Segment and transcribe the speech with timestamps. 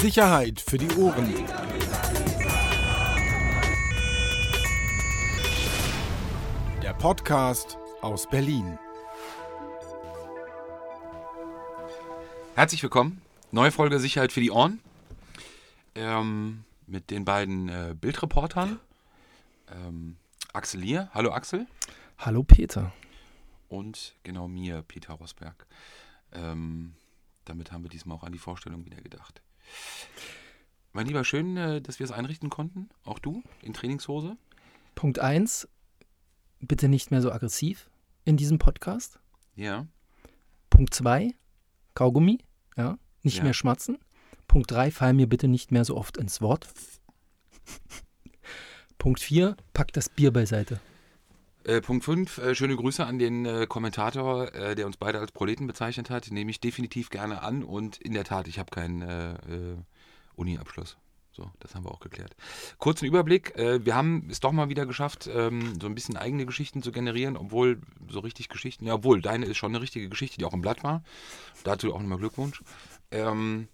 [0.00, 1.34] Sicherheit für die Ohren.
[6.80, 8.78] Der Podcast aus Berlin.
[12.54, 13.20] Herzlich willkommen.
[13.50, 14.80] Neue Folge Sicherheit für die Ohren.
[15.96, 18.78] Ähm, mit den beiden äh, Bildreportern.
[19.72, 20.16] Ähm,
[20.52, 21.10] Axel Lier.
[21.12, 21.66] Hallo Axel.
[22.18, 22.92] Hallo Peter.
[23.68, 25.66] Und genau mir, Peter Rosberg.
[26.32, 26.94] Ähm,
[27.44, 29.42] damit haben wir diesmal auch an die Vorstellung wieder gedacht.
[30.92, 32.88] Mein Lieber, schön, äh, dass wir es einrichten konnten.
[33.04, 34.36] Auch du in Trainingshose.
[34.94, 35.68] Punkt 1,
[36.60, 37.88] bitte nicht mehr so aggressiv
[38.24, 39.20] in diesem Podcast.
[39.54, 39.86] Ja.
[40.70, 41.34] Punkt 2,
[41.94, 42.38] Kaugummi,
[42.76, 43.44] ja, nicht Ja.
[43.44, 43.98] mehr schmatzen.
[44.48, 46.68] Punkt 3, fall mir bitte nicht mehr so oft ins Wort.
[48.98, 50.80] Punkt 4, pack das Bier beiseite.
[51.68, 55.32] Äh, Punkt 5, äh, schöne Grüße an den äh, Kommentator, äh, der uns beide als
[55.32, 56.30] Proleten bezeichnet hat.
[56.30, 59.76] Nehme ich definitiv gerne an und in der Tat, ich habe keinen äh,
[60.34, 60.96] Uni-Abschluss.
[61.30, 62.34] So, das haben wir auch geklärt.
[62.78, 63.52] Kurzen Überblick.
[63.56, 67.36] Wir haben es doch mal wieder geschafft, ähm, so ein bisschen eigene Geschichten zu generieren,
[67.36, 70.62] obwohl so richtig Geschichten, ja, obwohl deine ist schon eine richtige Geschichte, die auch im
[70.62, 71.04] Blatt war.
[71.62, 72.62] Dazu auch nochmal Glückwunsch.
[73.12, 73.68] Ähm,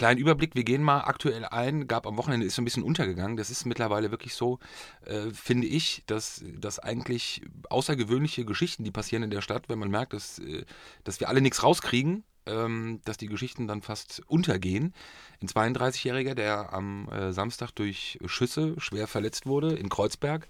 [0.00, 3.36] Kleinen Überblick, wir gehen mal aktuell ein, gab am Wochenende, ist so ein bisschen untergegangen.
[3.36, 4.58] Das ist mittlerweile wirklich so,
[5.04, 9.90] äh, finde ich, dass, dass eigentlich außergewöhnliche Geschichten, die passieren in der Stadt, wenn man
[9.90, 10.64] merkt, dass, äh,
[11.04, 14.94] dass wir alle nichts rauskriegen, ähm, dass die Geschichten dann fast untergehen.
[15.42, 20.48] Ein 32-Jähriger, der am äh, Samstag durch Schüsse schwer verletzt wurde in Kreuzberg.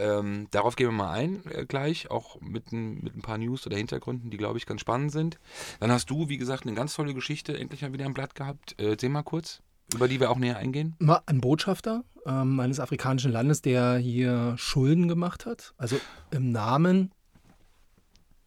[0.00, 3.66] Ähm, darauf gehen wir mal ein äh, gleich, auch mit, ein- mit ein paar News
[3.66, 5.38] oder Hintergründen, die, glaube ich, ganz spannend sind.
[5.78, 8.74] Dann hast du, wie gesagt, eine ganz tolle Geschichte endlich mal wieder im Blatt gehabt.
[8.80, 9.60] Äh, erzähl mal kurz,
[9.94, 10.96] über die wir auch näher eingehen.
[11.26, 15.74] Ein Botschafter ähm, eines afrikanischen Landes, der hier Schulden gemacht hat.
[15.76, 15.96] Also
[16.30, 17.12] im Namen,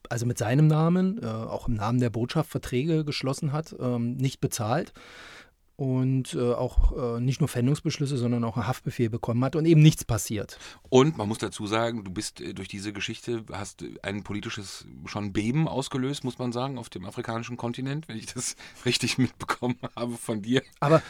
[0.10, 4.42] also mit seinem Namen, äh, auch im Namen der Botschaft Verträge geschlossen hat, ähm, nicht
[4.42, 4.94] bezahlt.
[5.76, 9.82] Und äh, auch äh, nicht nur Pfändungsbeschlüsse, sondern auch einen Haftbefehl bekommen hat und eben
[9.82, 10.60] nichts passiert.
[10.90, 14.86] Und man muss dazu sagen, du bist äh, durch diese Geschichte, hast äh, ein politisches
[15.08, 19.78] schon Beben ausgelöst, muss man sagen, auf dem afrikanischen Kontinent, wenn ich das richtig mitbekommen
[19.96, 20.62] habe von dir.
[20.80, 21.02] Aber,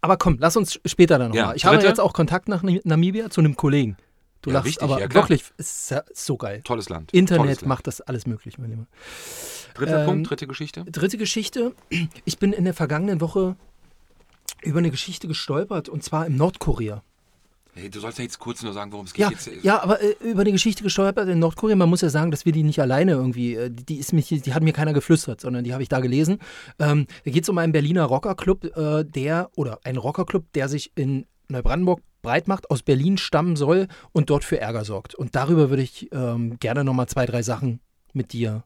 [0.00, 1.50] aber komm, lass uns später dann nochmal.
[1.50, 3.96] Ja, ich habe jetzt auch Kontakt nach Nam- Namibia zu einem Kollegen.
[4.42, 5.22] Du Ja, lachst, richtig, aber ja, klar.
[5.22, 6.60] wirklich, ist ja so geil.
[6.64, 7.10] Tolles Land.
[7.12, 7.66] Tolles Internet Land.
[7.68, 8.86] macht das alles möglich, mein Lieber.
[9.74, 10.84] Dritter ähm, Punkt, dritte Geschichte.
[10.84, 11.74] Dritte Geschichte.
[12.24, 13.56] Ich bin in der vergangenen Woche
[14.64, 17.02] über eine Geschichte gestolpert und zwar in Nordkorea.
[17.76, 19.24] Hey, du sollst ja jetzt kurz nur sagen, worum es geht.
[19.24, 21.74] Ja, jetzt, ja, aber äh, über eine Geschichte gestolpert in Nordkorea.
[21.74, 24.54] Man muss ja sagen, dass wir die nicht alleine irgendwie, äh, die, ist mich, die
[24.54, 26.38] hat mir keiner geflüstert, sondern die habe ich da gelesen.
[26.78, 30.92] Ähm, da geht es um einen Berliner Rockerclub, äh, der, oder ein Rockerclub, der sich
[30.94, 35.16] in Neubrandenburg breit macht, aus Berlin stammen soll und dort für Ärger sorgt.
[35.16, 37.80] Und darüber würde ich ähm, gerne nochmal zwei, drei Sachen
[38.12, 38.62] mit dir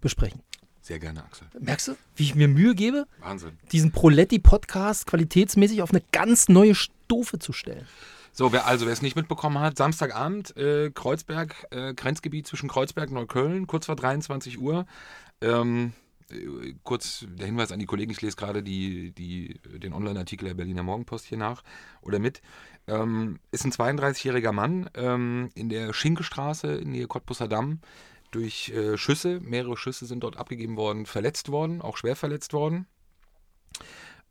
[0.00, 0.42] besprechen.
[0.90, 1.46] Sehr gerne, Axel.
[1.60, 3.06] Merkst du, wie ich mir Mühe gebe?
[3.20, 3.52] Wahnsinn.
[3.70, 7.86] diesen Proletti-Podcast qualitätsmäßig auf eine ganz neue Stufe zu stellen.
[8.32, 13.10] So, wer also wer es nicht mitbekommen hat, Samstagabend, äh, Kreuzberg, äh, Grenzgebiet zwischen Kreuzberg
[13.10, 14.84] und Neukölln, kurz vor 23 Uhr.
[15.40, 15.92] Ähm,
[16.28, 20.54] äh, kurz der Hinweis an die Kollegen, ich lese gerade die, die, den Online-Artikel der
[20.54, 21.62] Berliner Morgenpost hier nach
[22.02, 22.42] oder mit.
[22.88, 27.78] Ähm, ist ein 32-jähriger Mann ähm, in der Schinkestraße in Nähe Cottbusser Damm
[28.30, 32.86] durch äh, Schüsse, mehrere Schüsse sind dort abgegeben worden, verletzt worden, auch schwer verletzt worden.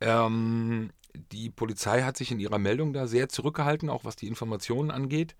[0.01, 0.91] Ähm,
[1.31, 5.35] die Polizei hat sich in ihrer Meldung da sehr zurückgehalten, auch was die Informationen angeht.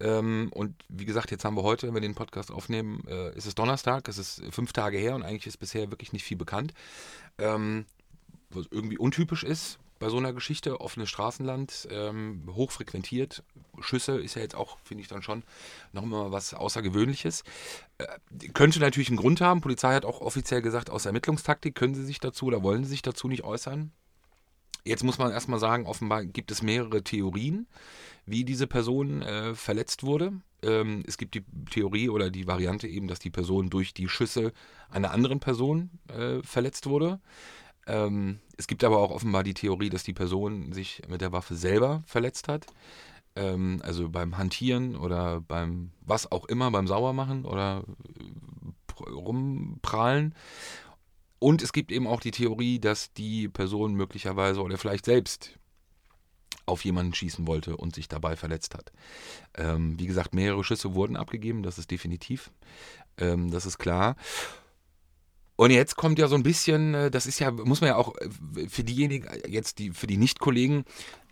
[0.00, 3.46] Ähm, und wie gesagt, jetzt haben wir heute, wenn wir den Podcast aufnehmen, äh, ist
[3.46, 6.74] es Donnerstag, es ist fünf Tage her und eigentlich ist bisher wirklich nicht viel bekannt.
[7.38, 7.86] Ähm,
[8.50, 13.42] was irgendwie untypisch ist bei so einer Geschichte, offenes Straßenland, ähm, hochfrequentiert.
[13.80, 15.42] Schüsse ist ja jetzt auch, finde ich dann schon,
[15.92, 17.44] noch immer was Außergewöhnliches.
[17.98, 19.60] Äh, könnte natürlich einen Grund haben.
[19.60, 23.02] Polizei hat auch offiziell gesagt, aus Ermittlungstaktik können sie sich dazu oder wollen sie sich
[23.02, 23.92] dazu nicht äußern.
[24.84, 27.66] Jetzt muss man erstmal sagen, offenbar gibt es mehrere Theorien,
[28.24, 30.32] wie diese Person äh, verletzt wurde.
[30.62, 34.52] Ähm, es gibt die Theorie oder die Variante eben, dass die Person durch die Schüsse
[34.88, 37.20] einer anderen Person äh, verletzt wurde.
[37.88, 41.56] Ähm, es gibt aber auch offenbar die Theorie, dass die Person sich mit der Waffe
[41.56, 42.66] selber verletzt hat.
[43.34, 47.84] Ähm, also beim Hantieren oder beim was auch immer, beim Sauermachen oder
[48.20, 50.34] äh, pr- rumprahlen.
[51.38, 55.58] Und es gibt eben auch die Theorie, dass die Person möglicherweise oder vielleicht selbst
[56.66, 58.92] auf jemanden schießen wollte und sich dabei verletzt hat.
[59.54, 62.50] Ähm, wie gesagt, mehrere Schüsse wurden abgegeben, das ist definitiv.
[63.16, 64.16] Ähm, das ist klar.
[65.58, 68.14] Und jetzt kommt ja so ein bisschen, äh, das ist ja, muss man ja auch
[68.16, 70.84] äh, für diejenigen, äh, jetzt die, für die Nicht-Kollegen,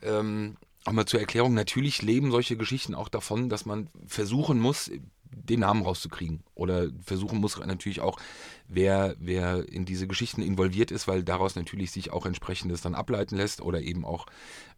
[0.02, 4.90] ähm, auch mal zur Erklärung, natürlich leben solche Geschichten auch davon, dass man versuchen muss,
[5.30, 6.42] den Namen rauszukriegen.
[6.56, 8.18] Oder versuchen muss natürlich auch,
[8.66, 13.36] wer, wer in diese Geschichten involviert ist, weil daraus natürlich sich auch entsprechendes dann ableiten
[13.36, 14.26] lässt oder eben auch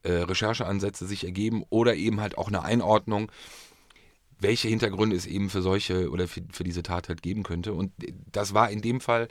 [0.02, 3.32] äh, Rechercheansätze sich ergeben oder eben halt auch eine Einordnung,
[4.40, 7.72] welche Hintergründe es eben für solche oder für, für diese Tat halt geben könnte.
[7.72, 7.92] Und
[8.30, 9.28] das war in dem Fall,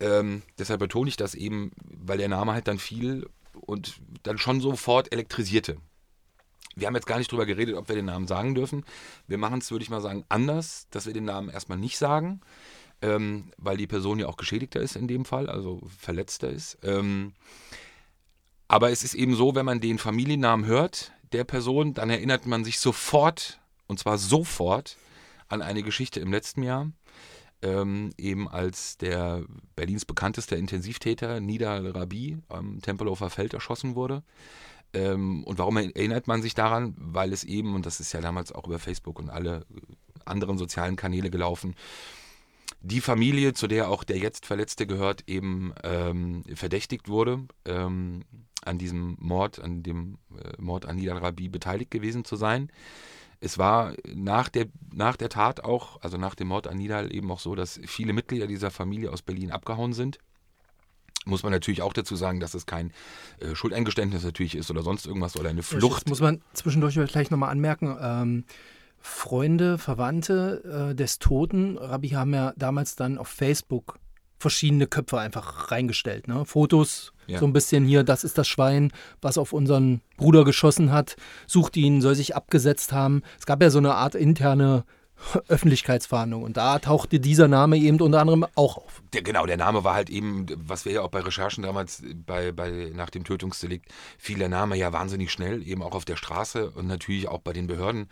[0.00, 3.28] ähm, deshalb betone ich das eben, weil der Name halt dann fiel
[3.60, 5.76] und dann schon sofort elektrisierte.
[6.76, 8.84] Wir haben jetzt gar nicht drüber geredet, ob wir den Namen sagen dürfen.
[9.26, 12.40] Wir machen es, würde ich mal sagen, anders, dass wir den Namen erstmal nicht sagen,
[13.02, 16.78] ähm, weil die Person ja auch geschädigter ist in dem Fall, also verletzter ist.
[16.82, 17.32] Ähm,
[18.68, 22.64] aber es ist eben so, wenn man den Familiennamen hört der Person, dann erinnert man
[22.64, 24.96] sich sofort, und zwar sofort,
[25.48, 26.90] an eine Geschichte im letzten Jahr.
[27.60, 29.42] Ähm, eben als der
[29.74, 34.22] Berlins bekannteste Intensivtäter Nida Rabi am Tempelhofer Feld erschossen wurde.
[34.94, 36.94] Ähm, und warum erinnert man sich daran?
[36.96, 39.66] Weil es eben, und das ist ja damals auch über Facebook und alle
[40.24, 41.74] anderen sozialen Kanäle gelaufen,
[42.80, 48.22] die Familie, zu der auch der jetzt Verletzte gehört, eben ähm, verdächtigt wurde, ähm,
[48.64, 52.70] an diesem Mord, an dem äh, Mord an Nidal Rabi beteiligt gewesen zu sein.
[53.40, 57.30] Es war nach der, nach der Tat auch, also nach dem Mord an Nidal eben
[57.30, 60.18] auch so, dass viele Mitglieder dieser Familie aus Berlin abgehauen sind
[61.28, 62.92] muss man natürlich auch dazu sagen, dass es kein
[63.40, 66.04] äh, Schuldeingeständnis natürlich ist oder sonst irgendwas oder eine Flucht.
[66.04, 67.96] Das muss man zwischendurch gleich nochmal anmerken.
[68.00, 68.44] Ähm,
[69.00, 73.98] Freunde, Verwandte äh, des Toten, Rabbi haben ja damals dann auf Facebook
[74.38, 76.28] verschiedene Köpfe einfach reingestellt.
[76.28, 76.44] Ne?
[76.44, 77.38] Fotos, ja.
[77.38, 81.76] so ein bisschen hier, das ist das Schwein, was auf unseren Bruder geschossen hat, sucht
[81.76, 83.22] ihn, soll sich abgesetzt haben.
[83.38, 84.84] Es gab ja so eine Art interne
[85.48, 86.42] Öffentlichkeitsverhandlung.
[86.42, 89.02] Und da tauchte dieser Name eben unter anderem auch auf.
[89.12, 92.52] Der, genau, der Name war halt eben, was wir ja auch bei Recherchen damals bei,
[92.52, 93.86] bei, nach dem Tötungsdelikt,
[94.18, 97.52] fiel der Name ja wahnsinnig schnell, eben auch auf der Straße und natürlich auch bei
[97.52, 98.08] den Behörden,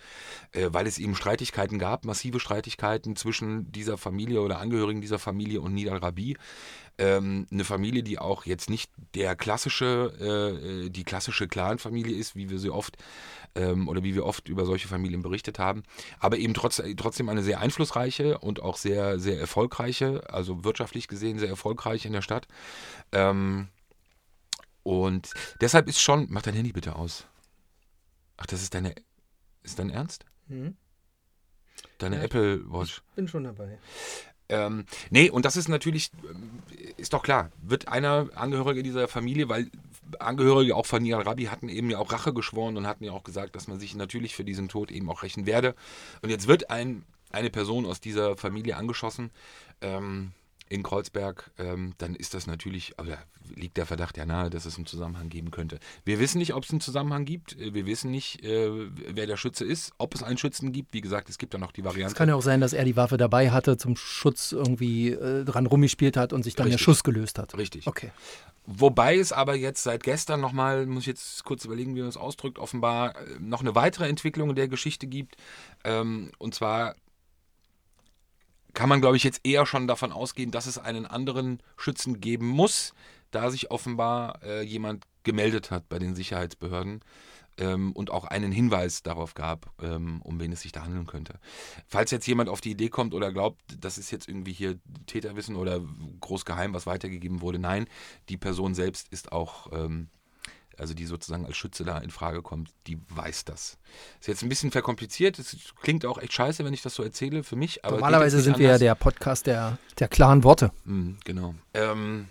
[0.51, 5.61] äh, weil es eben Streitigkeiten gab, massive Streitigkeiten zwischen dieser Familie oder Angehörigen dieser Familie
[5.61, 6.37] und Nidal Rabi
[6.97, 12.35] ähm, eine Familie, die auch jetzt nicht der klassische, äh, äh, die klassische Clan-Familie ist,
[12.35, 12.97] wie wir sie oft
[13.55, 15.83] ähm, oder wie wir oft über solche Familien berichtet haben,
[16.19, 21.39] aber eben trotz, trotzdem eine sehr einflussreiche und auch sehr, sehr erfolgreiche, also wirtschaftlich gesehen
[21.39, 22.47] sehr erfolgreich in der Stadt.
[23.11, 23.67] Ähm,
[24.83, 27.25] und deshalb ist schon, mach dein Handy bitte aus.
[28.37, 28.95] Ach, das ist deine,
[29.63, 30.25] ist dein Ernst?
[30.47, 30.77] Mhm.
[31.97, 33.01] Deine ja, Apple Watch.
[33.09, 33.79] Ich bin schon dabei.
[34.49, 39.49] Ähm, nee, und das ist natürlich, äh, ist doch klar, wird einer Angehörige dieser Familie,
[39.49, 39.69] weil
[40.19, 43.23] Angehörige auch von Nial Rabi hatten eben ja auch Rache geschworen und hatten ja auch
[43.23, 45.75] gesagt, dass man sich natürlich für diesen Tod eben auch rächen werde.
[46.21, 49.31] Und jetzt wird ein, eine Person aus dieser Familie angeschossen.
[49.81, 50.31] Ähm,
[50.69, 53.17] in Kreuzberg, ähm, dann ist das natürlich, aber
[53.55, 55.79] liegt der Verdacht ja nahe, dass es einen Zusammenhang geben könnte.
[56.03, 57.57] Wir wissen nicht, ob es einen Zusammenhang gibt.
[57.57, 60.93] Wir wissen nicht, äh, wer der Schütze ist, ob es einen Schützen gibt.
[60.93, 62.11] Wie gesagt, es gibt ja noch die Variante.
[62.11, 65.45] Es kann ja auch sein, dass er die Waffe dabei hatte, zum Schutz irgendwie äh,
[65.45, 66.79] dran rumgespielt hat und sich dann Richtig.
[66.79, 67.57] der Schuss gelöst hat.
[67.57, 67.87] Richtig.
[67.87, 68.11] Okay.
[68.65, 72.17] Wobei es aber jetzt seit gestern nochmal, muss ich jetzt kurz überlegen, wie man das
[72.17, 75.37] ausdrückt, offenbar äh, noch eine weitere Entwicklung in der Geschichte gibt.
[75.85, 76.95] Ähm, und zwar
[78.73, 82.47] kann man, glaube ich, jetzt eher schon davon ausgehen, dass es einen anderen Schützen geben
[82.47, 82.93] muss,
[83.31, 87.01] da sich offenbar äh, jemand gemeldet hat bei den Sicherheitsbehörden
[87.57, 91.39] ähm, und auch einen Hinweis darauf gab, ähm, um wen es sich da handeln könnte.
[91.87, 95.55] Falls jetzt jemand auf die Idee kommt oder glaubt, das ist jetzt irgendwie hier Täterwissen
[95.55, 95.81] oder
[96.21, 97.87] großgeheim, was weitergegeben wurde, nein,
[98.29, 100.09] die Person selbst ist auch ähm,
[100.77, 103.77] also die sozusagen als Schütze da in Frage kommt, die weiß das.
[104.19, 107.43] Ist jetzt ein bisschen verkompliziert, es klingt auch echt scheiße, wenn ich das so erzähle
[107.43, 107.83] für mich.
[107.83, 110.71] Aber Normalerweise sind wir ja der Podcast der, der klaren Worte.
[110.85, 111.55] Mhm, genau.
[111.73, 112.27] Ähm,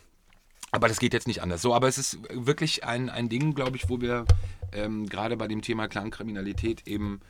[0.71, 1.63] aber das geht jetzt nicht anders.
[1.63, 4.25] So, aber es ist wirklich ein, ein Ding, glaube ich, wo wir
[4.73, 7.21] ähm, gerade bei dem Thema Clankriminalität eben,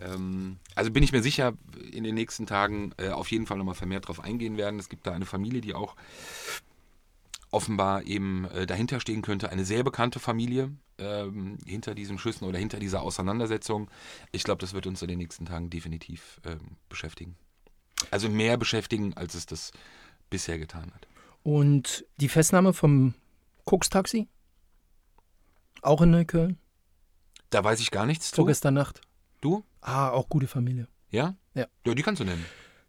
[0.00, 1.54] ähm, also bin ich mir sicher,
[1.92, 4.78] in den nächsten Tagen äh, auf jeden Fall nochmal vermehrt drauf eingehen werden.
[4.78, 5.96] Es gibt da eine Familie, die auch
[7.50, 9.50] offenbar eben äh, dahinter stehen könnte.
[9.50, 13.90] Eine sehr bekannte Familie ähm, hinter diesen Schüssen oder hinter dieser Auseinandersetzung.
[14.32, 17.36] Ich glaube, das wird uns in den nächsten Tagen definitiv ähm, beschäftigen.
[18.10, 19.72] Also mehr beschäftigen, als es das
[20.30, 21.06] bisher getan hat.
[21.42, 23.14] Und die Festnahme vom
[23.64, 24.28] Koks-Taxi?
[25.82, 26.58] Auch in Neukölln?
[27.50, 29.00] Da weiß ich gar nichts Vorgestern Nacht.
[29.40, 29.64] Du?
[29.80, 30.86] Ah, auch gute Familie.
[31.10, 31.36] Ja?
[31.54, 31.66] Ja.
[31.84, 32.44] Ja, die kannst du nennen.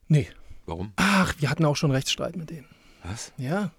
[0.08, 0.30] Nee.
[0.66, 0.94] Warum?
[0.98, 2.68] Ach, wir hatten auch schon Rechtsstreit mit denen.
[3.04, 3.34] Was?
[3.38, 3.72] Ja.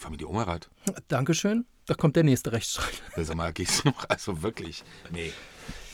[0.00, 0.70] Familie Omerath.
[1.08, 1.66] Dankeschön.
[1.86, 3.02] Da kommt der nächste Rechtsstreit.
[3.16, 4.08] Sag mal, gehst du noch?
[4.08, 4.82] Also wirklich.
[5.10, 5.32] Nee.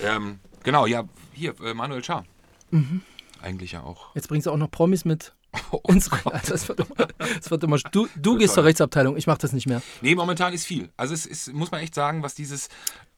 [0.00, 2.24] Ähm, genau, ja, hier, äh, Manuel Schaar.
[2.70, 3.02] Mhm.
[3.42, 4.14] Eigentlich ja auch.
[4.14, 5.34] Jetzt bringst du auch noch Promis mit.
[5.70, 7.08] Oh also es wird immer,
[7.40, 9.82] es wird immer du, du gehst zur Rechtsabteilung, ich mache das nicht mehr.
[10.00, 10.90] Nee, momentan ist viel.
[10.96, 12.68] Also es ist, muss man echt sagen, was dieses,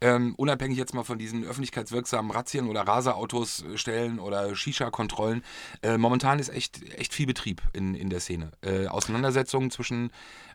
[0.01, 5.43] ähm, unabhängig jetzt mal von diesen öffentlichkeitswirksamen Razzien oder Raserautos stellen oder Shisha-Kontrollen,
[5.83, 8.53] äh, momentan ist echt, echt viel Betrieb in, in der Szene.
[8.63, 10.11] Äh, Auseinandersetzungen zwischen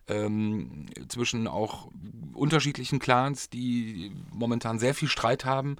[0.07, 1.89] ähm, zwischen auch
[2.33, 5.77] unterschiedlichen Clans, die momentan sehr viel Streit haben,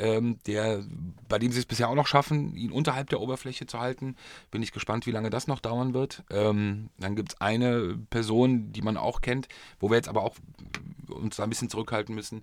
[0.00, 0.82] ähm, der,
[1.28, 4.16] bei dem sie es bisher auch noch schaffen, ihn unterhalb der Oberfläche zu halten.
[4.50, 6.24] Bin ich gespannt, wie lange das noch dauern wird.
[6.30, 10.36] Ähm, dann gibt es eine Person, die man auch kennt, wo wir jetzt aber auch
[11.08, 12.42] uns da ein bisschen zurückhalten müssen.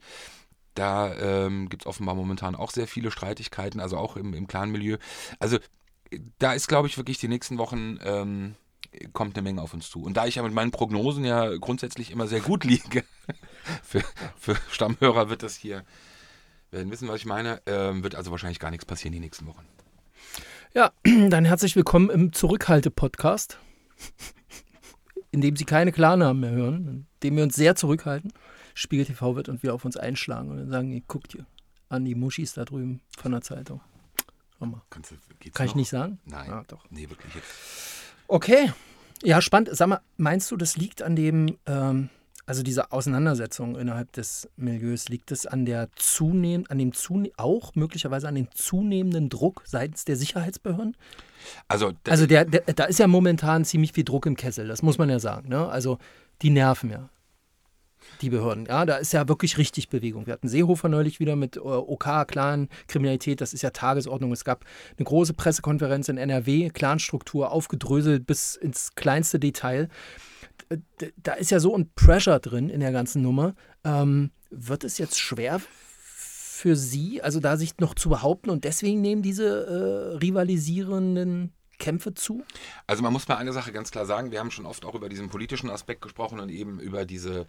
[0.75, 4.97] Da ähm, gibt es offenbar momentan auch sehr viele Streitigkeiten, also auch im, im Clan-Milieu.
[5.39, 5.57] Also
[6.39, 8.55] da ist, glaube ich, wirklich die nächsten Wochen ähm,
[9.13, 10.03] kommt eine Menge auf uns zu.
[10.03, 13.03] Und da ich ja mit meinen Prognosen ja grundsätzlich immer sehr gut liege,
[13.83, 14.03] für,
[14.37, 15.83] für Stammhörer wird das hier,
[16.77, 19.65] werden wissen, was ich meine, äh, wird also wahrscheinlich gar nichts passieren die nächsten Wochen.
[20.73, 20.91] Ja,
[21.29, 23.57] dann herzlich willkommen im Zurückhalte-Podcast,
[25.31, 28.31] in dem Sie keine Klarnamen mehr hören, in dem wir uns sehr zurückhalten.
[28.75, 31.47] Spiegel TV wird und wir auf uns einschlagen und dann sagen, ihr guckt hier
[31.89, 33.81] an die Muschis da drüben von der Zeitung.
[34.89, 35.15] Kannst du,
[35.53, 35.71] Kann noch?
[35.71, 36.19] ich nicht sagen?
[36.25, 36.51] Nein.
[36.51, 36.85] Ah, doch.
[36.89, 37.47] Nee, wirklich jetzt.
[38.27, 38.71] Okay.
[39.23, 39.69] Ja, spannend.
[39.71, 42.09] Sag mal, meinst du, das liegt an dem, ähm,
[42.47, 47.75] also diese Auseinandersetzung innerhalb des Milieus, liegt es an der zunehmend, an dem zune auch
[47.75, 50.95] möglicherweise an den zunehmenden Druck seitens der Sicherheitsbehörden?
[51.67, 54.81] Also, da- Also der, der, da ist ja momentan ziemlich viel Druck im Kessel, das
[54.81, 55.49] muss man ja sagen.
[55.49, 55.67] Ne?
[55.67, 55.99] Also
[56.41, 57.09] die nerven ja.
[58.21, 60.25] Die Behörden, ja, da ist ja wirklich richtig Bewegung.
[60.25, 64.31] Wir hatten Seehofer neulich wieder mit äh, OK, Clan, Kriminalität, das ist ja Tagesordnung.
[64.31, 64.63] Es gab
[64.97, 69.89] eine große Pressekonferenz in NRW, Clanstruktur aufgedröselt bis ins kleinste Detail.
[71.17, 73.55] Da ist ja so ein Pressure drin in der ganzen Nummer.
[73.83, 75.61] Ähm, wird es jetzt schwer
[76.57, 82.13] für Sie, also da sich noch zu behaupten und deswegen nehmen diese äh, rivalisierenden Kämpfe
[82.13, 82.43] zu?
[82.87, 85.09] Also man muss mal eine Sache ganz klar sagen, wir haben schon oft auch über
[85.09, 87.45] diesen politischen Aspekt gesprochen und eben über diese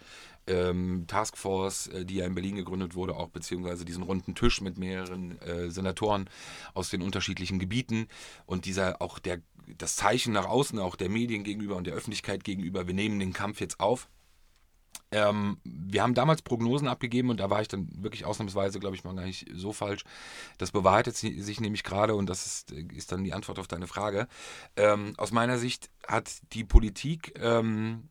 [0.47, 4.79] ähm, Taskforce, äh, die ja in Berlin gegründet wurde, auch beziehungsweise diesen runden Tisch mit
[4.79, 6.29] mehreren äh, Senatoren
[6.75, 8.09] aus den unterschiedlichen Gebieten
[8.47, 9.41] und dieser auch der
[9.77, 13.33] das Zeichen nach außen, auch der Medien gegenüber und der Öffentlichkeit gegenüber, wir nehmen den
[13.33, 14.09] Kampf jetzt auf.
[15.11, 19.05] Ähm, wir haben damals Prognosen abgegeben und da war ich dann wirklich ausnahmsweise, glaube ich,
[19.05, 20.05] mal gar nicht so falsch.
[20.59, 23.87] Das bewahrheitet si- sich nämlich gerade und das ist, ist dann die Antwort auf deine
[23.87, 24.29] Frage.
[24.77, 28.09] Ähm, aus meiner Sicht hat die Politik ähm,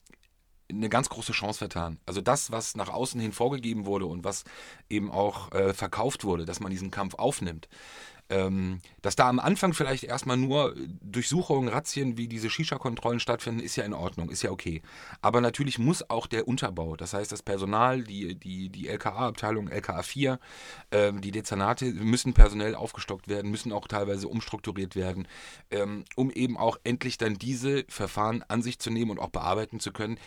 [0.69, 1.99] eine ganz große Chance vertan.
[2.05, 4.43] Also das, was nach außen hin vorgegeben wurde und was
[4.89, 7.69] eben auch äh, verkauft wurde, dass man diesen Kampf aufnimmt.
[8.29, 13.75] Ähm, dass da am Anfang vielleicht erstmal nur Durchsuchungen, Razzien wie diese Shisha-Kontrollen stattfinden, ist
[13.75, 14.81] ja in Ordnung, ist ja okay.
[15.21, 20.03] Aber natürlich muss auch der Unterbau, das heißt das Personal, die, die, die LKA-Abteilung, LKA
[20.03, 20.39] 4,
[20.91, 25.27] ähm, die Dezernate müssen personell aufgestockt werden, müssen auch teilweise umstrukturiert werden,
[25.71, 29.79] ähm, um eben auch endlich dann diese Verfahren an sich zu nehmen und auch bearbeiten
[29.79, 30.17] zu können,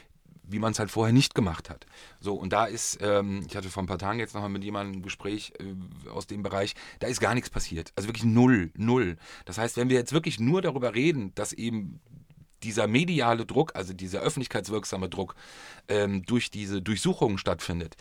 [0.50, 1.86] wie man es halt vorher nicht gemacht hat.
[2.20, 5.00] So, und da ist, ähm, ich hatte vor ein paar Tagen jetzt nochmal mit jemandem
[5.00, 7.92] ein Gespräch äh, aus dem Bereich, da ist gar nichts passiert.
[7.96, 9.16] Also wirklich null, null.
[9.44, 12.00] Das heißt, wenn wir jetzt wirklich nur darüber reden, dass eben
[12.62, 15.34] dieser mediale Druck, also dieser öffentlichkeitswirksame Druck
[15.88, 17.96] ähm, durch diese Durchsuchungen stattfindet,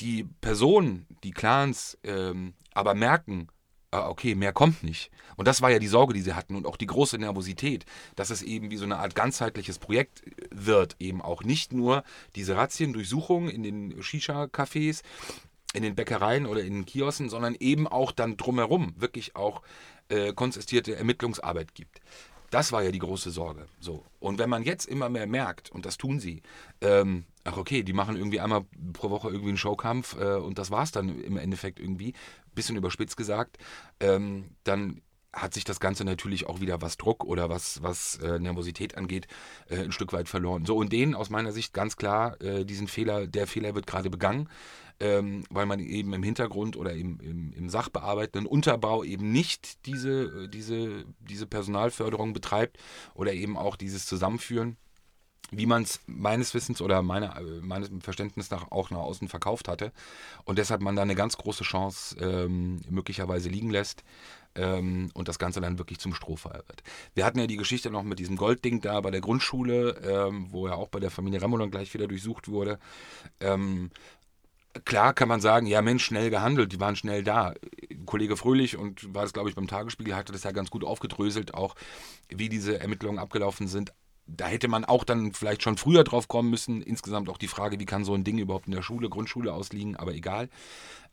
[0.00, 3.48] die Personen, die Clans ähm, aber merken,
[3.94, 5.10] ah, okay, mehr kommt nicht.
[5.36, 7.86] Und das war ja die Sorge, die sie hatten und auch die große Nervosität,
[8.16, 12.56] dass es eben wie so eine Art ganzheitliches Projekt wird, eben auch nicht nur diese
[12.56, 15.02] Razzien, Durchsuchungen in den Shisha-Cafés,
[15.72, 19.62] in den Bäckereien oder in den Kiosken, sondern eben auch dann drumherum wirklich auch
[20.08, 22.00] äh, konsistierte Ermittlungsarbeit gibt.
[22.50, 23.66] Das war ja die große Sorge.
[23.80, 24.04] So.
[24.20, 26.42] Und wenn man jetzt immer mehr merkt, und das tun sie,
[26.80, 30.70] ähm, ach okay, die machen irgendwie einmal pro Woche irgendwie einen Showkampf äh, und das
[30.70, 32.14] war's dann im Endeffekt irgendwie,
[32.54, 33.58] bisschen überspitzt gesagt,
[34.00, 35.00] ähm, dann
[35.34, 39.26] hat sich das Ganze natürlich auch wieder, was Druck oder was, was äh, Nervosität angeht,
[39.68, 40.64] äh, ein Stück weit verloren.
[40.64, 44.10] So, und denen aus meiner Sicht ganz klar, äh, diesen Fehler, der Fehler wird gerade
[44.10, 44.48] begangen,
[45.00, 50.44] ähm, weil man eben im Hintergrund oder im, im, im sachbearbeitenden Unterbau eben nicht diese,
[50.44, 52.78] äh, diese, diese Personalförderung betreibt
[53.14, 54.76] oder eben auch dieses Zusammenführen
[55.50, 59.68] wie man es meines Wissens oder meiner, äh, meines Verständnisses nach auch nach außen verkauft
[59.68, 59.92] hatte.
[60.44, 64.04] Und deshalb man da eine ganz große Chance ähm, möglicherweise liegen lässt
[64.54, 66.82] ähm, und das Ganze dann wirklich zum Strohfeuer wird.
[67.14, 70.66] Wir hatten ja die Geschichte noch mit diesem Goldding da bei der Grundschule, ähm, wo
[70.66, 72.78] ja auch bei der Familie dann gleich wieder durchsucht wurde.
[73.40, 73.90] Ähm,
[74.84, 77.54] Klar kann man sagen, ja Mensch, schnell gehandelt, die waren schnell da.
[78.06, 81.54] Kollege Fröhlich und war es, glaube ich, beim Tagesspiegel, hatte das ja ganz gut aufgedröselt,
[81.54, 81.76] auch
[82.28, 83.92] wie diese Ermittlungen abgelaufen sind.
[84.26, 86.80] Da hätte man auch dann vielleicht schon früher drauf kommen müssen.
[86.82, 89.96] Insgesamt auch die Frage, wie kann so ein Ding überhaupt in der Schule, Grundschule ausliegen,
[89.96, 90.48] aber egal.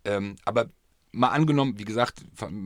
[0.06, 0.70] Ähm, aber
[1.12, 2.24] mal angenommen, wie gesagt,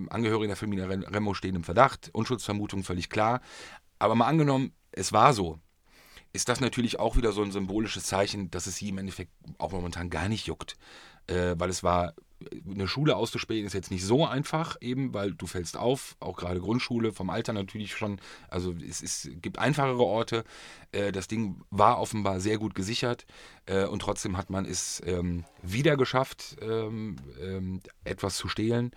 [0.10, 3.42] Angehörige der Familie Remo stehen im Verdacht, Unschuldsvermutung völlig klar.
[3.98, 5.60] Aber mal angenommen, es war so,
[6.34, 9.72] ist das natürlich auch wieder so ein symbolisches Zeichen, dass es sie im Endeffekt auch
[9.72, 10.78] momentan gar nicht juckt.
[11.28, 12.14] Äh, weil es war,
[12.70, 16.60] eine Schule auszuspähen ist jetzt nicht so einfach, eben, weil du fällst auf, auch gerade
[16.60, 18.20] Grundschule, vom Alter natürlich schon.
[18.50, 20.44] Also es, es gibt einfachere Orte.
[20.92, 23.25] Äh, das Ding war offenbar sehr gut gesichert
[23.65, 28.92] äh, und trotzdem hat man es ähm, wieder geschafft, ähm, ähm, etwas zu stehlen.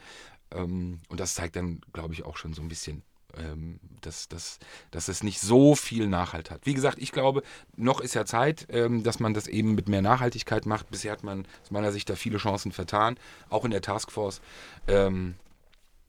[0.51, 3.03] Ähm, und das zeigt dann, glaube ich, auch schon so ein bisschen
[3.37, 4.59] ähm, dass, dass,
[4.91, 6.65] dass es nicht so viel Nachhalt hat.
[6.65, 7.43] Wie gesagt, ich glaube,
[7.77, 10.91] noch ist ja Zeit, ähm, dass man das eben mit mehr Nachhaltigkeit macht.
[10.91, 13.19] Bisher hat man aus meiner Sicht da viele Chancen vertan,
[13.51, 14.41] auch in der Taskforce.
[14.87, 15.35] Ähm,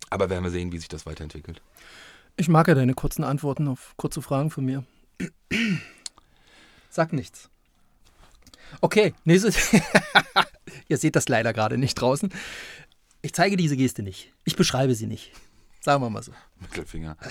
[0.10, 1.62] aber werden wir sehen, wie sich das weiterentwickelt.
[2.38, 4.86] Ich mag ja deine kurzen Antworten auf kurze Fragen von mir.
[6.90, 7.50] Sag nichts.
[8.82, 9.74] Okay, nächstes.
[10.88, 12.32] Ihr seht das leider gerade nicht draußen.
[13.22, 14.32] Ich zeige diese Geste nicht.
[14.46, 15.34] Ich beschreibe sie nicht.
[15.80, 16.32] Sagen wir mal so.
[16.60, 17.18] Mittelfinger.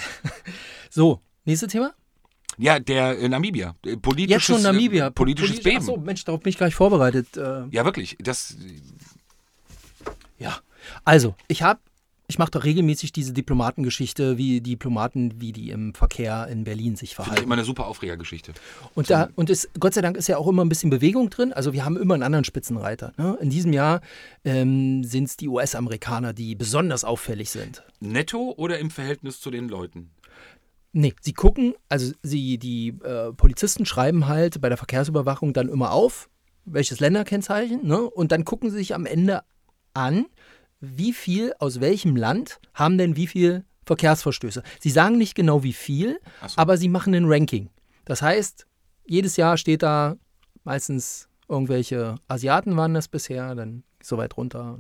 [0.91, 1.93] So, nächstes Thema?
[2.57, 3.75] Ja, der äh, Namibia.
[3.85, 5.09] Äh, politisches, Jetzt schon Namibia.
[5.09, 5.77] Äh, politisches Politisch, Beben.
[5.79, 7.37] Achso, Mensch, darauf bin ich gar nicht vorbereitet.
[7.37, 8.17] Äh, Ja, wirklich.
[8.21, 8.57] Das,
[10.39, 10.59] ja.
[11.05, 11.81] Also, ich habe,
[12.31, 17.15] ich mache doch regelmäßig diese Diplomatengeschichte, wie Diplomaten, wie die im Verkehr in Berlin sich
[17.17, 17.45] finde ich verhalten.
[17.45, 18.53] immer eine super Aufregergeschichte.
[18.95, 21.55] Und da, und es, Gott sei Dank ist ja auch immer ein bisschen Bewegung drin.
[21.55, 23.15] Also wir haben immer einen anderen Spitzenreiter.
[23.17, 23.39] Ne?
[23.41, 24.03] In diesem Jahr
[24.45, 27.83] ähm, sind es die US-Amerikaner, die besonders auffällig sind.
[28.01, 30.11] Netto oder im Verhältnis zu den Leuten?
[30.93, 35.93] Nee, sie gucken, also sie, die äh, Polizisten schreiben halt bei der Verkehrsüberwachung dann immer
[35.93, 36.29] auf,
[36.67, 38.03] welches Länderkennzeichen, ne?
[38.03, 39.43] Und dann gucken sie sich am Ende
[39.95, 40.27] an,
[40.81, 44.63] wie viel aus welchem Land haben denn wie viel Verkehrsverstöße.
[44.81, 46.59] Sie sagen nicht genau wie viel, so.
[46.59, 47.71] aber sie machen ein Ranking.
[48.05, 48.67] Das heißt,
[49.07, 50.17] jedes Jahr steht da
[50.65, 54.79] meistens irgendwelche Asiaten waren das bisher, dann so weit runter,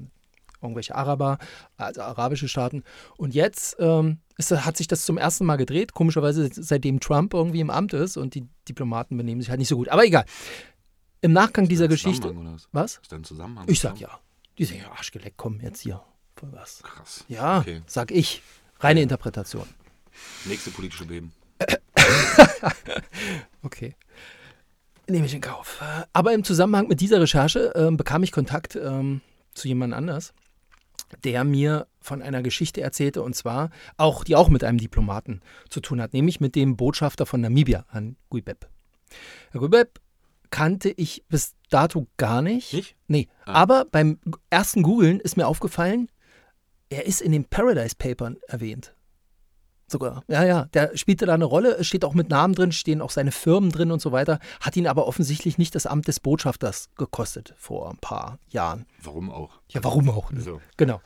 [0.60, 1.38] irgendwelche Araber,
[1.76, 2.84] also arabische Staaten.
[3.16, 7.60] Und jetzt ähm, ist, hat sich das zum ersten Mal gedreht, komischerweise seitdem Trump irgendwie
[7.60, 9.88] im Amt ist und die Diplomaten benehmen sich halt nicht so gut.
[9.88, 10.24] Aber egal.
[11.20, 12.32] Im Nachgang dieser Geschichte.
[12.70, 12.98] Was?
[12.98, 13.66] Ist da ein Zusammenhang?
[13.68, 14.20] Ich sag ja.
[14.58, 16.02] Die sagen ja, Arschgeleck, komm jetzt hier.
[16.36, 16.82] Voll was.
[16.82, 17.24] Krass.
[17.28, 17.82] Ja, Okay.
[17.86, 18.42] sag ich.
[18.80, 19.66] Reine Interpretation.
[20.44, 21.32] Nächste politische Beben.
[23.62, 23.94] Okay.
[25.08, 25.82] Nehme ich in Kauf.
[26.12, 29.20] Aber im Zusammenhang mit dieser Recherche ähm, bekam ich Kontakt ähm,
[29.54, 30.32] zu jemand anders,
[31.24, 35.40] der mir von einer Geschichte erzählte und zwar auch, die auch mit einem Diplomaten
[35.70, 38.68] zu tun hat, nämlich mit dem Botschafter von Namibia, Herrn Guibeb.
[39.50, 39.98] Herr Guibeb
[40.50, 42.72] kannte ich bis dato gar nicht.
[42.72, 42.96] Nicht?
[43.06, 43.52] Nee, Ah.
[43.54, 44.18] aber beim
[44.50, 46.10] ersten Googlen ist mir aufgefallen,
[46.90, 48.94] er ist in den Paradise Papern erwähnt.
[49.90, 50.22] Sogar.
[50.28, 51.70] Ja, ja, der spielte da eine Rolle.
[51.78, 54.38] Es steht auch mit Namen drin, stehen auch seine Firmen drin und so weiter.
[54.60, 58.84] Hat ihn aber offensichtlich nicht das Amt des Botschafters gekostet vor ein paar Jahren.
[59.02, 59.60] Warum auch?
[59.70, 60.30] Ja, warum auch?
[60.30, 60.42] Ne?
[60.42, 60.60] So.
[60.76, 61.00] Genau.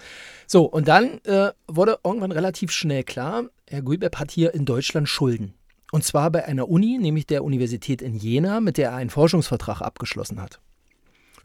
[0.48, 5.08] So, und dann äh, wurde irgendwann relativ schnell klar, Herr Guibeb hat hier in Deutschland
[5.08, 5.54] Schulden.
[5.92, 9.82] Und zwar bei einer Uni, nämlich der Universität in Jena, mit der er einen Forschungsvertrag
[9.82, 10.58] abgeschlossen hat.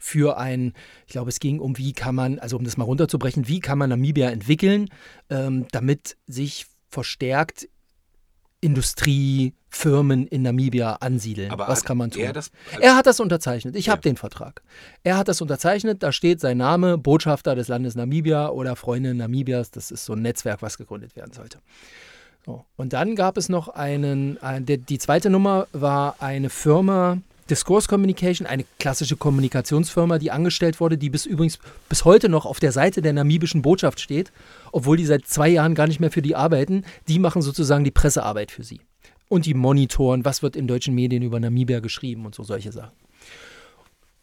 [0.00, 0.72] Für ein,
[1.06, 3.76] ich glaube, es ging um, wie kann man, also um das mal runterzubrechen, wie kann
[3.78, 4.88] man Namibia entwickeln,
[5.28, 7.68] ähm, damit sich verstärkt
[8.60, 11.50] Industriefirmen in Namibia ansiedeln.
[11.50, 12.22] Aber Was kann man tun?
[12.22, 13.76] Er, das, Er hat das unterzeichnet.
[13.76, 13.92] Ich Ja.
[13.92, 14.62] habe den Vertrag.
[15.04, 16.02] Er hat das unterzeichnet.
[16.02, 19.70] Da steht sein Name, Botschafter des Landes Namibia oder Freunde Namibias.
[19.70, 21.58] Das ist so ein Netzwerk, was gegründet werden sollte.
[22.46, 22.64] So.
[22.76, 27.18] Und dann gab es noch einen, ein, der, die zweite Nummer war eine Firma,
[27.50, 32.60] Discourse Communication, eine klassische Kommunikationsfirma, die angestellt wurde, die bis übrigens bis heute noch auf
[32.60, 34.32] der Seite der namibischen Botschaft steht,
[34.70, 36.84] obwohl die seit zwei Jahren gar nicht mehr für die arbeiten.
[37.08, 38.80] Die machen sozusagen die Pressearbeit für sie.
[39.28, 42.92] Und die monitoren, was wird in deutschen Medien über Namibia geschrieben und so solche Sachen.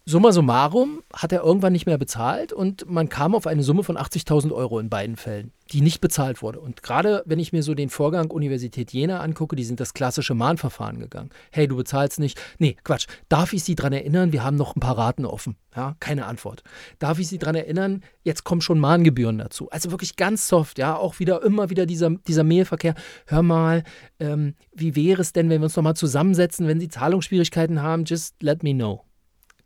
[0.08, 3.98] Summa summarum hat er irgendwann nicht mehr bezahlt und man kam auf eine Summe von
[3.98, 6.60] 80.000 Euro in beiden Fällen, die nicht bezahlt wurde.
[6.60, 10.36] Und gerade wenn ich mir so den Vorgang Universität Jena angucke, die sind das klassische
[10.36, 11.32] Mahnverfahren gegangen.
[11.50, 12.40] Hey, du bezahlst nicht.
[12.60, 13.08] Nee, Quatsch.
[13.30, 15.56] Darf ich Sie daran erinnern, wir haben noch ein paar Raten offen?
[15.76, 16.62] Ja, keine Antwort.
[17.00, 19.72] Darf ich Sie daran erinnern, jetzt kommen schon Mahngebühren dazu.
[19.72, 22.94] Also wirklich ganz soft, ja, auch wieder immer wieder dieser, dieser Mailverkehr.
[23.26, 23.84] Hör mal,
[24.20, 28.36] ähm, wie wäre es denn, wenn wir uns nochmal zusammensetzen, wenn Sie Zahlungsschwierigkeiten haben, just
[28.44, 29.02] let me know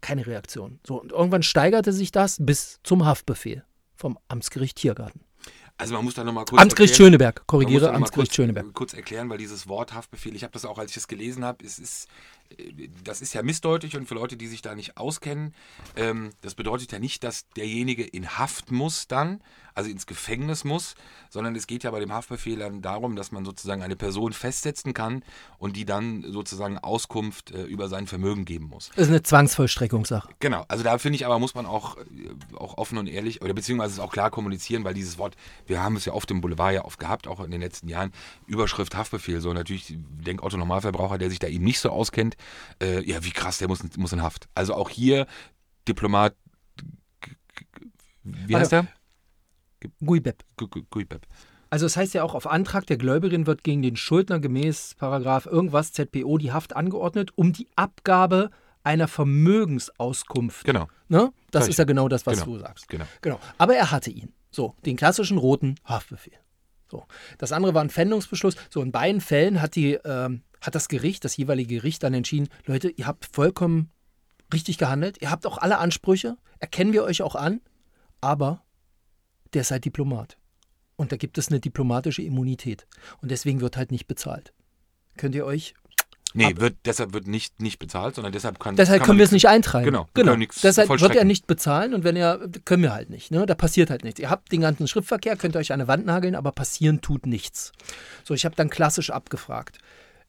[0.01, 0.79] keine Reaktion.
[0.85, 3.63] So, und irgendwann steigerte sich das bis zum Haftbefehl
[3.95, 5.21] vom Amtsgericht Tiergarten.
[5.77, 8.73] also man muss da nochmal kurz Amtsgericht erklären- Schöneberg, korrigiere, Amtsgericht kurz, Schöneberg.
[8.73, 11.65] kurz erklären, weil dieses Wort Haftbefehl, ich habe das auch, als ich es gelesen habe,
[11.65, 12.07] es ist
[13.03, 15.53] das ist ja missdeutig und für Leute, die sich da nicht auskennen,
[15.95, 19.41] ähm, das bedeutet ja nicht, dass derjenige in Haft muss dann,
[19.75, 20.95] also ins Gefängnis muss,
[21.29, 24.93] sondern es geht ja bei dem Haftbefehl dann darum, dass man sozusagen eine Person festsetzen
[24.93, 25.23] kann
[25.57, 28.89] und die dann sozusagen Auskunft äh, über sein Vermögen geben muss.
[28.95, 30.29] Das ist eine Zwangsvollstreckungssache.
[30.39, 33.53] Genau, also da finde ich aber, muss man auch, äh, auch offen und ehrlich oder
[33.53, 35.35] beziehungsweise auch klar kommunizieren, weil dieses Wort,
[35.65, 38.11] wir haben es ja oft im Boulevard ja oft gehabt, auch in den letzten Jahren,
[38.47, 42.35] Überschrift Haftbefehl, so natürlich denkt Otto Normalverbraucher, der sich da eben nicht so auskennt,
[42.81, 44.47] äh, ja, wie krass, der muss, muss in Haft.
[44.55, 45.25] Also auch hier
[45.87, 46.35] Diplomat,
[48.23, 48.87] wie heißt der?
[50.03, 50.43] Guibeb.
[50.57, 51.25] Gu- Gu- Guibeb.
[51.69, 55.45] Also es heißt ja auch, auf Antrag der Gläubigerin wird gegen den Schuldner gemäß Paragraph
[55.45, 58.49] irgendwas ZPO die Haft angeordnet, um die Abgabe
[58.83, 60.65] einer Vermögensauskunft.
[60.65, 61.31] Genau, Ne?
[61.51, 61.73] Das Richtig.
[61.73, 62.57] ist ja genau das, was Genau.
[62.57, 62.87] du sagst.
[62.89, 63.05] genau.
[63.21, 63.39] Genau.
[63.57, 64.33] Aber er hatte ihn.
[64.51, 66.33] So, den klassischen roten Haftbefehl.
[66.89, 67.05] So.
[67.37, 68.55] Das andere war ein Pfändungsbeschluss.
[68.71, 72.49] So, in beiden Fällen hat, die, ähm, hat das Gericht, das jeweilige Gericht dann entschieden,
[72.65, 73.91] Leute, ihr habt vollkommen
[74.53, 77.61] richtig gehandelt, ihr habt auch alle Ansprüche, erkennen wir euch auch an,
[78.21, 78.63] aber
[79.53, 80.37] der ist halt Diplomat.
[80.95, 82.85] Und da gibt es eine diplomatische Immunität.
[83.21, 84.53] Und deswegen wird halt nicht bezahlt.
[85.15, 85.73] Könnt ihr euch
[86.33, 89.31] Nee, wird, deshalb wird nicht, nicht bezahlt, sondern deshalb kann Deshalb kann können wir es
[89.31, 89.85] nicht eintreiben.
[89.85, 90.35] Genau, genau.
[90.61, 93.31] Deshalb wird er nicht bezahlen und wenn er, können wir halt nicht.
[93.31, 93.47] Ne?
[93.47, 94.19] Da passiert halt nichts.
[94.19, 97.25] Ihr habt den ganzen Schriftverkehr, könnt ihr euch an eine Wand nageln, aber passieren tut
[97.25, 97.71] nichts.
[98.23, 99.79] So, ich habe dann klassisch abgefragt.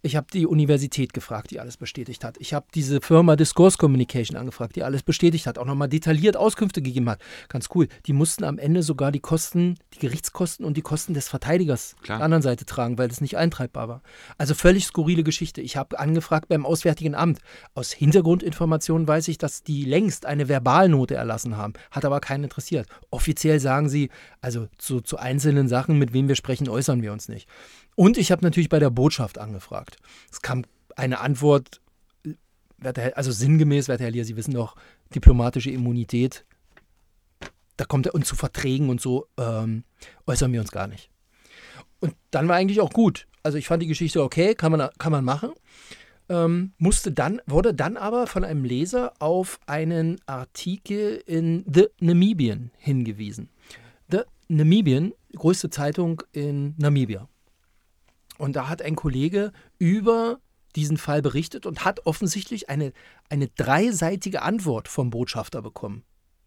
[0.03, 2.37] Ich habe die Universität gefragt, die alles bestätigt hat.
[2.39, 6.81] Ich habe diese Firma Discourse Communication angefragt, die alles bestätigt hat, auch nochmal detailliert Auskünfte
[6.81, 7.21] gegeben hat.
[7.49, 7.87] Ganz cool.
[8.07, 12.17] Die mussten am Ende sogar die Kosten, die Gerichtskosten und die Kosten des Verteidigers Klar.
[12.17, 14.03] der anderen Seite tragen, weil das nicht eintreibbar war.
[14.39, 15.61] Also völlig skurrile Geschichte.
[15.61, 17.41] Ich habe angefragt beim Auswärtigen Amt.
[17.75, 21.75] Aus Hintergrundinformationen weiß ich, dass die längst eine Verbalnote erlassen haben.
[21.91, 22.89] Hat aber keinen interessiert.
[23.11, 24.09] Offiziell sagen sie,
[24.41, 27.47] also zu, zu einzelnen Sachen, mit wem wir sprechen, äußern wir uns nicht.
[28.01, 29.99] Und ich habe natürlich bei der Botschaft angefragt.
[30.33, 30.65] Es kam
[30.97, 31.83] eine Antwort,
[33.15, 34.75] also sinngemäß, werte Herr Lier, Sie wissen doch,
[35.15, 36.47] diplomatische Immunität,
[37.77, 39.85] da kommt er, und zu Verträgen und so ähm,
[40.27, 41.11] äußern wir uns gar nicht.
[41.99, 43.27] Und dann war eigentlich auch gut.
[43.43, 45.51] Also ich fand die Geschichte okay, kann man, kann man machen.
[46.31, 52.71] Ähm, musste dann, wurde dann aber von einem Leser auf einen Artikel in The Namibian
[52.79, 53.51] hingewiesen.
[54.11, 57.29] The Namibian, größte Zeitung in Namibia.
[58.41, 60.41] Und da hat ein Kollege über
[60.75, 62.93] diesen Fall berichtet und hat offensichtlich eine,
[63.29, 66.05] eine dreiseitige Antwort vom Botschafter bekommen.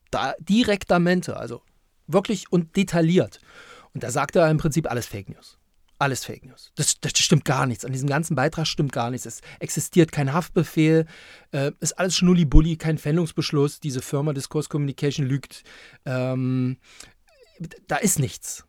[0.10, 1.62] Da, direktamente, also
[2.08, 3.40] wirklich und detailliert.
[3.94, 5.60] Und da sagt er im Prinzip alles Fake News.
[6.00, 6.72] Alles Fake News.
[6.76, 7.86] Das, das stimmt gar nichts.
[7.86, 9.28] An diesem ganzen Beitrag stimmt gar nichts.
[9.28, 11.06] Es existiert kein Haftbefehl,
[11.52, 13.80] äh, ist alles Schnullibulli, kein Fändungsbeschluss.
[13.80, 15.64] Diese Firma Discourse Communication lügt.
[16.06, 16.78] Ähm,
[17.88, 18.66] da ist nichts.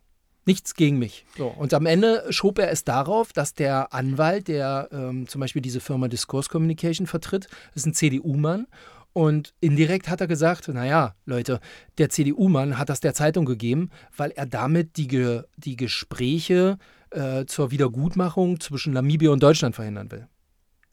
[0.47, 1.25] Nichts gegen mich.
[1.39, 5.63] So, und am Ende schob er es darauf, dass der Anwalt, der ähm, zum Beispiel
[5.63, 8.67] diese Firma Discourse Communication vertritt, ist ein CDU-Mann.
[9.15, 11.61] Und indirekt hat er gesagt, naja, Leute,
[11.99, 16.79] der CDU-Mann hat das der Zeitung gegeben, weil er damit die, Ge die Gespräche
[17.11, 20.27] äh, zur Wiedergutmachung zwischen Namibia und Deutschland verhindern will.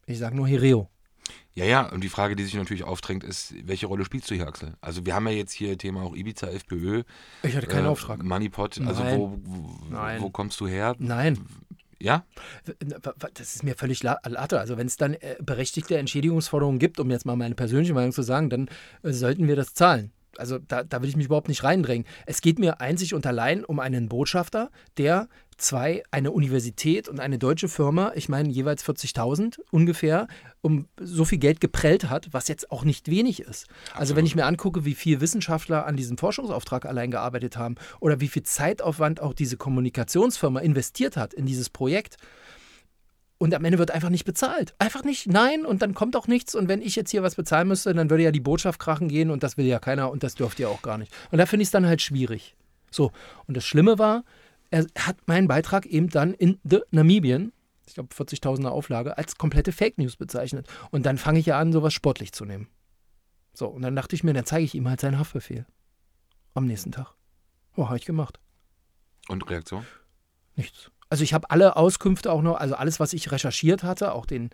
[0.06, 0.88] Ich sage nur Hireo.
[1.54, 4.48] Ja, ja, und die Frage, die sich natürlich aufdrängt, ist, welche Rolle spielst du hier,
[4.48, 4.74] Axel?
[4.80, 7.04] Also wir haben ja jetzt hier Thema auch Ibiza, FPÖ.
[7.44, 8.24] Ich hatte keinen äh, Auftrag.
[8.24, 10.96] Moneypot, also wo, wo, wo kommst du her?
[10.98, 11.38] Nein,
[12.00, 12.24] Ja?
[13.34, 14.60] Das ist mir völlig la- Latte.
[14.60, 18.22] Also wenn es dann äh, berechtigte Entschädigungsforderungen gibt, um jetzt mal meine persönliche Meinung zu
[18.24, 18.70] sagen, dann
[19.04, 20.12] äh, sollten wir das zahlen.
[20.42, 22.06] Also da, da will ich mich überhaupt nicht reindrängen.
[22.26, 25.30] Es geht mir einzig und allein um einen Botschafter, der
[25.62, 30.28] zwei, eine Universität und eine deutsche Firma, ich meine jeweils 40.000 ungefähr,
[30.62, 33.68] um so viel Geld geprellt hat, was jetzt auch nicht wenig ist.
[33.94, 38.20] Also wenn ich mir angucke, wie viel Wissenschaftler an diesem Forschungsauftrag allein gearbeitet haben oder
[38.20, 42.18] wie viel Zeitaufwand auch diese Kommunikationsfirma investiert hat in dieses Projekt,
[43.42, 44.76] und am Ende wird einfach nicht bezahlt.
[44.78, 46.54] Einfach nicht, nein, und dann kommt auch nichts.
[46.54, 49.32] Und wenn ich jetzt hier was bezahlen müsste, dann würde ja die Botschaft krachen gehen
[49.32, 51.12] und das will ja keiner und das dürft ihr auch gar nicht.
[51.32, 52.56] Und da finde ich es dann halt schwierig.
[52.92, 53.12] So,
[53.48, 54.26] und das Schlimme war,
[54.70, 57.52] er hat meinen Beitrag eben dann in The Namibian,
[57.88, 60.68] ich glaube 40.000er Auflage, als komplette Fake News bezeichnet.
[60.92, 62.68] Und dann fange ich ja an, sowas sportlich zu nehmen.
[63.56, 65.66] So, und dann dachte ich mir, dann zeige ich ihm halt seinen Haftbefehl.
[66.54, 67.16] Am nächsten Tag.
[67.76, 68.40] Oh, habe ich gemacht.
[69.30, 69.84] Und Reaktion?
[70.56, 70.92] Nichts.
[71.12, 74.50] Also ich habe alle Auskünfte auch noch, also alles, was ich recherchiert hatte, auch den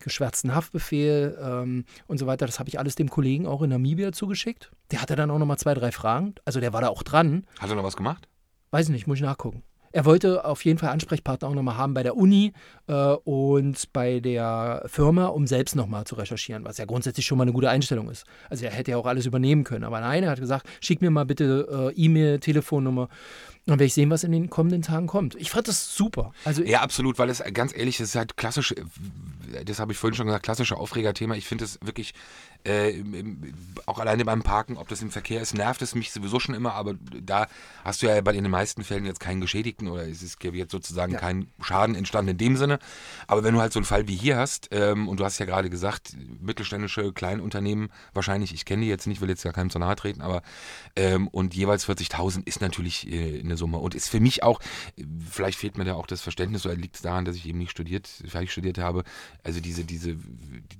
[0.00, 4.10] geschwärzten Haftbefehl ähm, und so weiter, das habe ich alles dem Kollegen auch in Namibia
[4.10, 4.72] zugeschickt.
[4.90, 6.34] Der hatte dann auch noch mal zwei, drei Fragen.
[6.44, 7.46] Also der war da auch dran.
[7.60, 8.26] Hat er noch was gemacht?
[8.72, 9.62] Weiß ich nicht, muss ich nachgucken.
[9.92, 12.52] Er wollte auf jeden Fall Ansprechpartner auch nochmal haben bei der Uni
[12.86, 12.94] äh,
[13.24, 17.52] und bei der Firma, um selbst nochmal zu recherchieren, was ja grundsätzlich schon mal eine
[17.52, 18.24] gute Einstellung ist.
[18.48, 19.84] Also er hätte ja auch alles übernehmen können.
[19.84, 23.08] Aber nein, er hat gesagt, schick mir mal bitte äh, E-Mail, Telefonnummer.
[23.70, 25.34] Dann werde ich sehen, was in den kommenden Tagen kommt.
[25.36, 26.32] Ich fand das super.
[26.44, 29.98] Also Ja, absolut, weil es ganz ehrlich, das ist halt klassisch, äh, das habe ich
[29.98, 31.34] vorhin schon gesagt, klassische Aufregerthema.
[31.34, 32.14] Ich finde es wirklich,
[32.64, 33.02] äh,
[33.86, 36.74] auch alleine beim Parken, ob das im Verkehr ist, nervt es mich sowieso schon immer,
[36.74, 37.46] aber da
[37.84, 40.72] hast du ja bei in den meisten Fällen jetzt keinen Geschädigten oder es ist jetzt
[40.72, 41.18] sozusagen Ja.
[41.18, 42.78] kein Schaden entstanden in dem Sinne.
[43.26, 45.46] Aber wenn du halt so einen Fall wie hier hast, ähm, und du hast ja
[45.46, 49.78] gerade gesagt, mittelständische Kleinunternehmen, wahrscheinlich, ich kenne die jetzt nicht, will jetzt ja keinem zu
[49.78, 50.42] nahe treten, aber
[50.96, 54.60] ähm, und jeweils 40.000 ist natürlich äh, eine Summe und ist für mich auch,
[55.30, 57.70] vielleicht fehlt mir da auch das Verständnis oder liegt es daran, dass ich eben nicht
[57.70, 59.04] studiert, fertig studiert habe,
[59.44, 60.16] also diese, diese,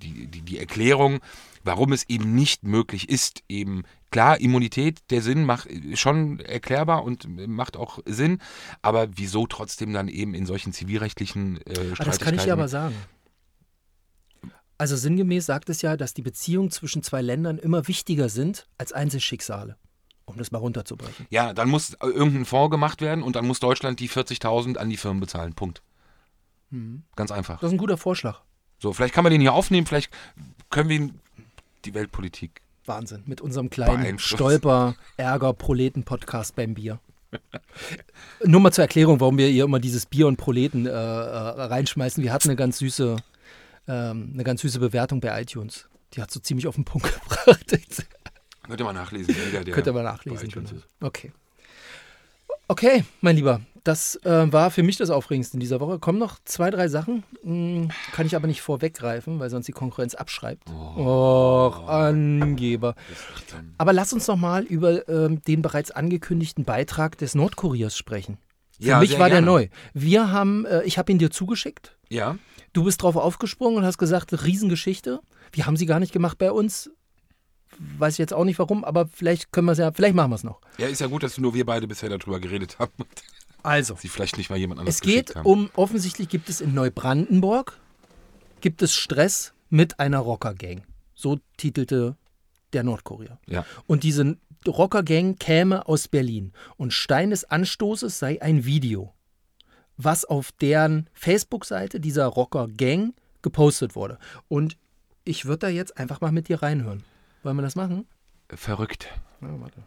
[0.02, 1.20] die, die, die Erklärung,
[1.62, 7.04] warum es eben nicht möglich ist, eben klar, Immunität, der Sinn macht ist schon erklärbar
[7.04, 8.38] und macht auch Sinn,
[8.82, 12.94] aber wieso trotzdem dann eben in solchen zivilrechtlichen äh, das kann ich dir aber sagen.
[14.80, 18.94] Also sinngemäß sagt es ja, dass die Beziehungen zwischen zwei Ländern immer wichtiger sind als
[18.94, 19.76] Einzelschicksale,
[20.30, 21.26] um das mal runterzubrechen.
[21.30, 24.96] Ja, dann muss irgendein Fonds gemacht werden und dann muss Deutschland die 40.000 an die
[24.96, 25.54] Firmen bezahlen.
[25.54, 25.82] Punkt.
[27.16, 27.58] Ganz einfach.
[27.60, 28.40] Das ist ein guter Vorschlag.
[28.78, 30.10] So, vielleicht kann man den hier aufnehmen, vielleicht
[30.70, 31.20] können wir ihn
[31.84, 32.62] die Weltpolitik.
[32.86, 33.22] Wahnsinn.
[33.26, 34.18] Mit unserem kleinen.
[34.18, 36.98] Stolper, Ärger, Proleten-Podcast beim Bier.
[38.44, 42.22] Nur mal zur Erklärung, warum wir hier immer dieses Bier und Proleten äh, äh, reinschmeißen.
[42.22, 43.16] Wir hatten eine ganz süße,
[43.86, 45.88] ähm, eine ganz süße Bewertung bei iTunes.
[46.14, 47.78] Die hat so ziemlich auf den Punkt gebracht.
[48.70, 49.34] Könnt ihr mal nachlesen.
[49.46, 50.48] Jeder, der Könnt ihr mal nachlesen.
[50.48, 50.70] Genau.
[51.00, 51.32] Okay.
[52.68, 55.98] Okay, mein Lieber, das äh, war für mich das Aufregendste in dieser Woche.
[55.98, 57.24] Kommen noch zwei, drei Sachen.
[57.42, 60.70] Hm, kann ich aber nicht vorweggreifen, weil sonst die Konkurrenz abschreibt.
[60.70, 62.94] Och, Angeber.
[63.76, 68.38] Aber lass uns noch mal über ähm, den bereits angekündigten Beitrag des Nordkuriers sprechen.
[68.78, 69.46] Für Ja, mich war der gerne.
[69.46, 69.68] neu.
[69.92, 71.96] Wir haben, äh, ich habe ihn dir zugeschickt.
[72.08, 72.36] Ja,
[72.72, 75.18] Du bist drauf aufgesprungen und hast gesagt, Riesengeschichte.
[75.50, 76.88] Wir haben sie gar nicht gemacht bei uns.
[77.98, 80.36] Weiß ich jetzt auch nicht warum, aber vielleicht können wir es ja, vielleicht machen wir
[80.36, 80.60] es noch.
[80.78, 82.92] ja, ist ja gut, dass nur wir beide bisher darüber geredet haben
[83.62, 87.78] Also, sie vielleicht nicht mal jemand anderes es geht um, offensichtlich gibt es in Neubrandenburg,
[88.60, 90.82] gibt es Stress mit einer Rockergang.
[91.14, 92.16] So titelte
[92.72, 93.38] der Nordkorea.
[93.46, 93.64] Ja.
[93.86, 96.52] Und diese Rockergang käme aus Berlin.
[96.76, 99.14] Und Stein des Anstoßes sei ein Video,
[99.96, 104.18] was auf deren Facebook-Seite dieser Rockergang gepostet wurde.
[104.48, 104.76] Und
[105.24, 107.04] ich würde da jetzt einfach mal mit dir reinhören.
[107.42, 108.06] Wollen wir das machen?
[108.56, 109.04] Verrückt.
[109.40, 109.82] Ja, warte.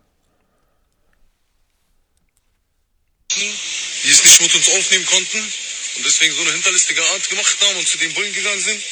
[4.04, 7.78] die es nicht mit uns aufnehmen konnten und deswegen so eine hinterlistige Art gemacht haben
[7.78, 8.84] und zu den Bullen gegangen sind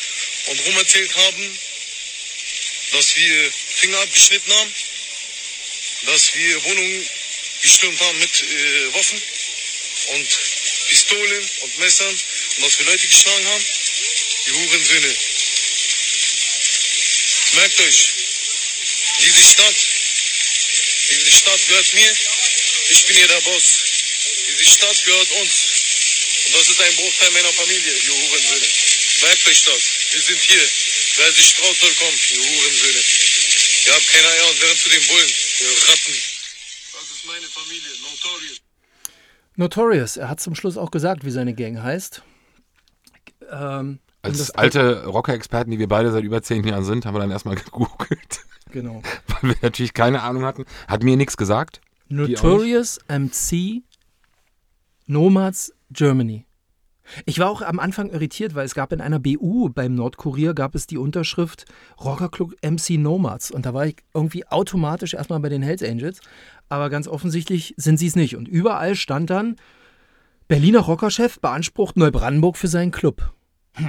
[0.47, 1.59] und rumerzählt haben,
[2.93, 4.73] dass wir Finger abgeschnitten haben,
[6.05, 7.05] dass wir Wohnungen
[7.61, 9.21] gestürmt haben mit äh, Waffen
[10.15, 10.27] und
[10.89, 12.19] Pistolen und Messern
[12.57, 13.65] und dass wir Leute geschlagen haben.
[14.47, 15.15] Die Hurensöhne.
[17.53, 18.13] Merkt euch,
[19.21, 19.75] diese Stadt,
[21.09, 22.11] diese Stadt gehört mir.
[22.89, 23.83] Ich bin hier der Boss.
[24.47, 25.53] Diese Stadt gehört uns.
[26.47, 28.67] Und das ist ein Bruchteil meiner Familie, ihr Hurensöhne.
[29.21, 29.81] Merkt euch das.
[30.11, 30.65] Wir sind hier.
[31.17, 33.01] Wer sich traut, soll kommen, ihr Hurensöhne.
[33.87, 35.29] Ihr habt keine Eier und wären zu den Bullen,
[35.61, 36.15] ihr Ratten.
[36.93, 38.57] Das ist meine Familie, Notorious.
[39.55, 42.21] Notorious, er hat zum Schluss auch gesagt, wie seine Gang heißt.
[43.51, 47.19] Ähm, Als das- alte Rocker-Experten, die wir beide seit über zehn Jahren sind, haben wir
[47.19, 49.01] dann erstmal gegoogelt, Genau.
[49.27, 50.65] weil wir natürlich keine Ahnung hatten.
[50.87, 51.81] Hat mir nichts gesagt.
[52.07, 53.83] Notorious MC
[55.05, 56.45] Nomads Germany.
[57.25, 60.75] Ich war auch am Anfang irritiert, weil es gab in einer BU beim Nordkurier gab
[60.75, 61.65] es die Unterschrift
[61.99, 66.21] Rockerclub MC Nomads und da war ich irgendwie automatisch erstmal bei den Hells Angels,
[66.69, 69.57] aber ganz offensichtlich sind sie es nicht und überall stand dann
[70.47, 73.33] Berliner Rockerchef beansprucht Neubrandenburg für seinen Club.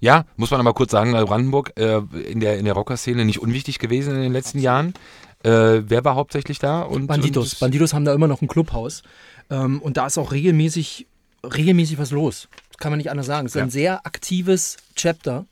[0.00, 1.98] Ja, muss man aber kurz sagen, Brandenburg äh,
[2.30, 4.94] in der, in der Rocker-Szene nicht unwichtig gewesen in den letzten Jahren.
[5.42, 6.82] Äh, wer war hauptsächlich da?
[6.82, 7.54] Und, Banditos.
[7.54, 9.02] Und, Banditos haben da immer noch ein Clubhaus.
[9.50, 11.06] Ähm, und da ist auch regelmäßig,
[11.44, 12.48] regelmäßig was los.
[12.70, 13.46] Das kann man nicht anders sagen.
[13.46, 13.62] Es ist Ja.
[13.64, 15.46] ein sehr aktives Chapter.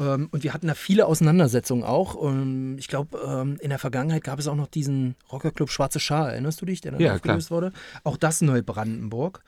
[0.00, 2.14] Ähm, und wir hatten da viele Auseinandersetzungen auch.
[2.14, 6.30] Und ich glaube, ähm, in der Vergangenheit gab es auch noch diesen Rockerclub Schwarze Schar.
[6.32, 7.72] Erinnerst du dich, der dann Ja, aufgelöst wurde?
[8.04, 9.42] Auch das Neubrandenburg.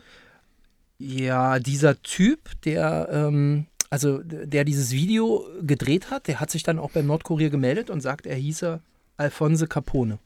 [0.99, 6.79] Ja, dieser Typ, der, ähm, also der dieses Video gedreht hat, der hat sich dann
[6.79, 8.81] auch beim Nordkurier gemeldet und sagt, er hieße
[9.17, 10.19] Alphonse Capone.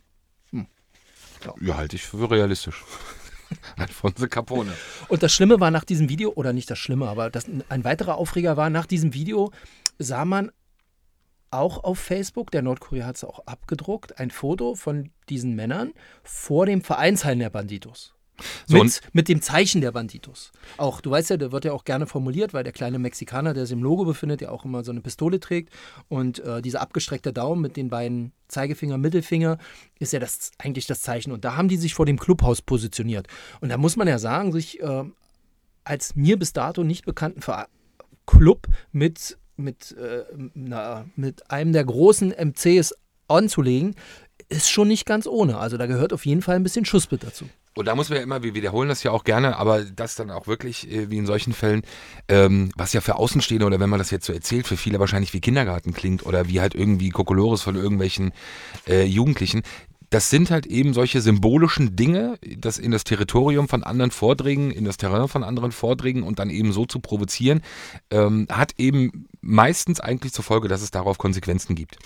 [1.60, 2.84] ja, halte ich für realistisch.
[3.76, 4.72] Alfonso Capone.
[5.08, 8.16] Und das Schlimme war nach diesem Video, oder nicht das Schlimme, aber das, ein weiterer
[8.16, 9.50] Aufreger war, nach diesem Video
[9.98, 10.50] sah man
[11.50, 15.92] auch auf Facebook, der Nordkorea hat es auch abgedruckt, ein Foto von diesen Männern
[16.24, 18.14] vor dem Vereinsheim der Banditos.
[18.66, 20.50] So, mit, mit dem Zeichen der Banditos.
[20.76, 23.66] Auch, du weißt ja, der wird ja auch gerne formuliert, weil der kleine Mexikaner, der
[23.66, 25.72] sich im Logo befindet, ja auch immer so eine Pistole trägt.
[26.08, 29.58] Und äh, dieser abgestreckte Daumen mit den beiden Zeigefinger, Mittelfinger,
[29.98, 31.32] ist ja das, eigentlich das Zeichen.
[31.32, 33.28] Und da haben die sich vor dem Clubhaus positioniert.
[33.60, 35.04] Und da muss man ja sagen, sich äh,
[35.84, 37.68] als mir bis dato nicht bekannten Ver
[38.26, 42.94] Club mit, mit, äh, na, mit einem der großen MCs
[43.28, 43.94] anzulegen,
[44.48, 45.58] ist schon nicht ganz ohne.
[45.58, 47.46] Also da gehört auf jeden Fall ein bisschen Schussbild dazu.
[47.76, 50.30] Und da muss man ja immer, wir wiederholen das ja auch gerne, aber das dann
[50.30, 51.82] auch wirklich, äh, wie in solchen Fällen,
[52.28, 55.34] ähm, was ja für Außenstehende oder wenn man das jetzt so erzählt, für viele wahrscheinlich
[55.34, 58.32] wie Kindergarten klingt oder wie halt irgendwie Kokolores von irgendwelchen
[58.86, 59.62] äh, Jugendlichen.
[60.10, 64.84] Das sind halt eben solche symbolischen Dinge, das in das Territorium von anderen vordringen, in
[64.84, 67.62] das Terrain von anderen vordringen und dann eben so zu provozieren,
[68.12, 71.98] ähm, hat eben meistens eigentlich zur Folge, dass es darauf Konsequenzen gibt.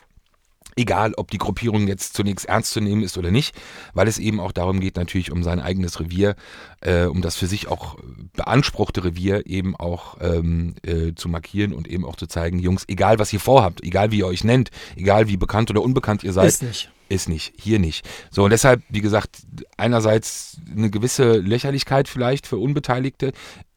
[0.79, 3.55] Egal, ob die Gruppierung jetzt zunächst ernst zu nehmen ist oder nicht,
[3.95, 6.37] weil es eben auch darum geht, natürlich um sein eigenes Revier,
[6.83, 7.97] äh, um das für sich auch
[8.35, 13.19] beanspruchte Revier eben auch ähm, äh, zu markieren und eben auch zu zeigen, Jungs, egal
[13.19, 16.47] was ihr vorhabt, egal wie ihr euch nennt, egal wie bekannt oder unbekannt ihr seid,
[16.47, 16.91] Ist nicht.
[17.09, 18.09] ist nicht, hier nicht.
[18.31, 19.39] So, und deshalb, wie gesagt,
[19.77, 23.33] einerseits eine gewisse Lächerlichkeit vielleicht für Unbeteiligte,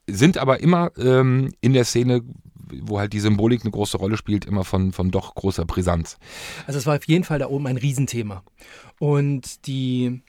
[0.07, 2.21] sind aber immer ähm, in der Szene,
[2.81, 6.17] wo halt die Symbolik eine große Rolle spielt, immer von, von doch großer Brisanz.
[6.67, 8.43] Also es war auf jeden Fall da oben ein Riesenthema.
[8.99, 10.21] Und die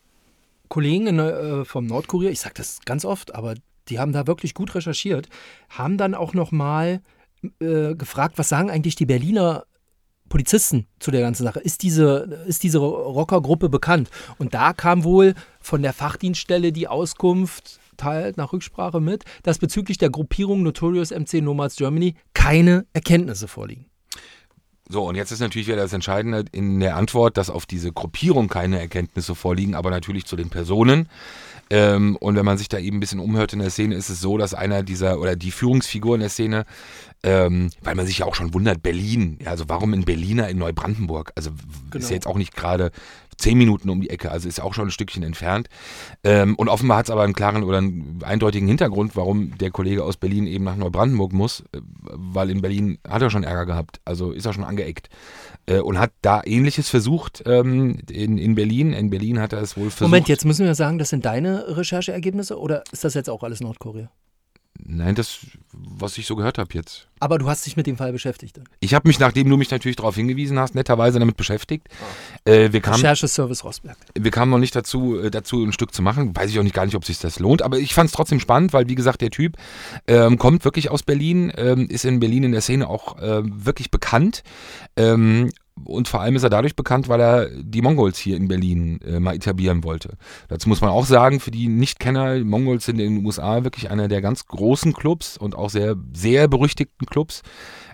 [0.68, 3.54] Kollegen äh, vom Nordkurier, ich sage das ganz oft, aber
[3.88, 5.28] die haben da wirklich gut recherchiert,
[5.68, 7.02] haben dann auch nochmal
[7.60, 9.64] äh, gefragt, was sagen eigentlich die Berliner
[10.28, 11.60] Polizisten zu der ganzen Sache.
[11.60, 14.08] Ist diese, ist diese Rockergruppe bekannt?
[14.38, 19.98] Und da kam wohl von der Fachdienststelle die Auskunft, teilt nach Rücksprache mit, dass bezüglich
[19.98, 23.86] der Gruppierung Notorious MC Nomads Germany keine Erkenntnisse vorliegen.
[24.88, 28.48] So, und jetzt ist natürlich wieder das Entscheidende in der Antwort, dass auf diese Gruppierung
[28.48, 31.08] keine Erkenntnisse vorliegen, aber natürlich zu den Personen.
[31.70, 34.20] Ähm, und wenn man sich da eben ein bisschen umhört in der Szene, ist es
[34.20, 36.66] so, dass einer dieser oder die Führungsfigur in der Szene,
[37.22, 41.32] ähm, weil man sich ja auch schon wundert, Berlin, also warum in Berliner in Neubrandenburg?
[41.36, 41.52] Also
[41.90, 42.02] Genau.
[42.02, 42.90] ist ja jetzt auch nicht gerade
[43.42, 45.68] zehn Minuten um die Ecke, also ist auch schon ein Stückchen entfernt.
[46.24, 50.04] Ähm, und offenbar hat es aber einen klaren oder einen eindeutigen Hintergrund, warum der Kollege
[50.04, 51.80] aus Berlin eben nach Neubrandenburg muss, äh,
[52.12, 55.08] weil in Berlin hat er schon Ärger gehabt, also ist er schon angeeckt.
[55.66, 58.92] Äh, und hat da ähnliches versucht ähm, in, in Berlin.
[58.92, 60.02] In Berlin hat er es wohl versucht.
[60.02, 63.60] Moment, jetzt müssen wir sagen, das sind deine Rechercheergebnisse oder ist das jetzt auch alles
[63.60, 64.10] Nordkorea?
[64.84, 65.38] Nein, das,
[65.72, 67.08] was ich so gehört habe jetzt.
[67.20, 68.56] Aber du hast dich mit dem Fall beschäftigt.
[68.56, 68.64] dann.
[68.80, 71.86] Ich habe mich, nachdem du mich natürlich darauf hingewiesen hast, netterweise damit beschäftigt.
[72.44, 73.96] Äh, wir, kamen, Rechercheservice Rosberg.
[74.14, 76.34] wir kamen noch nicht dazu, äh, dazu ein Stück zu machen.
[76.34, 77.62] Weiß ich auch nicht gar nicht, ob sich das lohnt.
[77.62, 79.56] Aber ich fand es trotzdem spannend, weil, wie gesagt, der Typ
[80.08, 83.90] ähm, kommt wirklich aus Berlin, ähm, ist in Berlin in der Szene auch ähm, wirklich
[83.90, 84.42] bekannt.
[84.96, 85.50] Ähm,
[85.84, 89.20] und vor allem ist er dadurch bekannt, weil er die Mongols hier in Berlin äh,
[89.20, 90.16] mal etablieren wollte.
[90.48, 93.90] Dazu muss man auch sagen, für die Nichtkenner, die Mongols sind in den USA wirklich
[93.90, 97.42] einer der ganz großen Clubs und auch sehr, sehr berüchtigten Clubs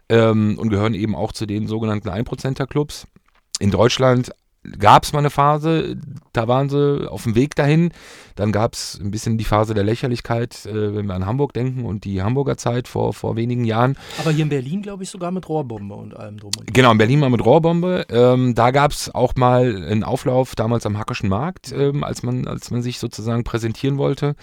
[0.09, 3.07] ähm, und gehören eben auch zu den sogenannten 1%er-Clubs.
[3.61, 4.31] In Deutschland
[4.79, 5.97] gab es mal eine Phase,
[6.33, 7.91] da waren sie auf dem Weg dahin.
[8.37, 11.85] Dann gab es ein bisschen die Phase der Lächerlichkeit, äh, wenn wir an Hamburg denken
[11.85, 13.97] und die Hamburger Zeit vor, vor wenigen Jahren.
[14.19, 16.73] Aber hier in Berlin, glaube ich, sogar mit Rohrbombe und allem drum und.
[16.73, 18.07] Genau, in Berlin mal mit Rohrbombe.
[18.11, 22.47] Ähm, da gab es auch mal einen Auflauf damals am Hackischen Markt, ähm, als, man,
[22.47, 24.37] als man sich sozusagen präsentieren wollte.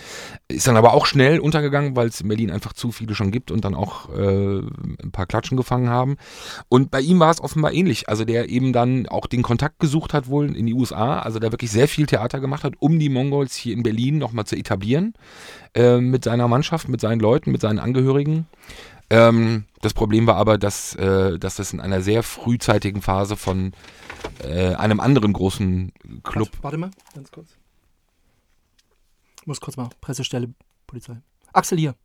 [0.49, 3.49] Ist dann aber auch schnell untergegangen, weil es in Berlin einfach zu viele schon gibt
[3.49, 6.17] und dann auch äh, ein paar Klatschen gefangen haben.
[6.67, 8.09] Und bei ihm war es offenbar ähnlich.
[8.09, 11.51] Also der eben dann auch den Kontakt gesucht hat wohl in die USA, also der
[11.51, 15.13] wirklich sehr viel Theater gemacht hat, um die Mongols hier in Berlin nochmal zu etablieren.
[15.73, 18.47] Äh, mit seiner Mannschaft, mit seinen Leuten, mit seinen Angehörigen.
[19.09, 23.73] Ähm, das Problem war aber, dass, äh, dass das in einer sehr frühzeitigen Phase von
[24.43, 25.91] äh, einem anderen großen
[26.23, 26.49] Club.
[26.53, 27.49] Warte, warte mal, ganz kurz.
[29.41, 30.53] Ich muss kurz mal, Pressestelle,
[30.87, 31.17] Polizei.
[31.53, 31.95] Axel hier.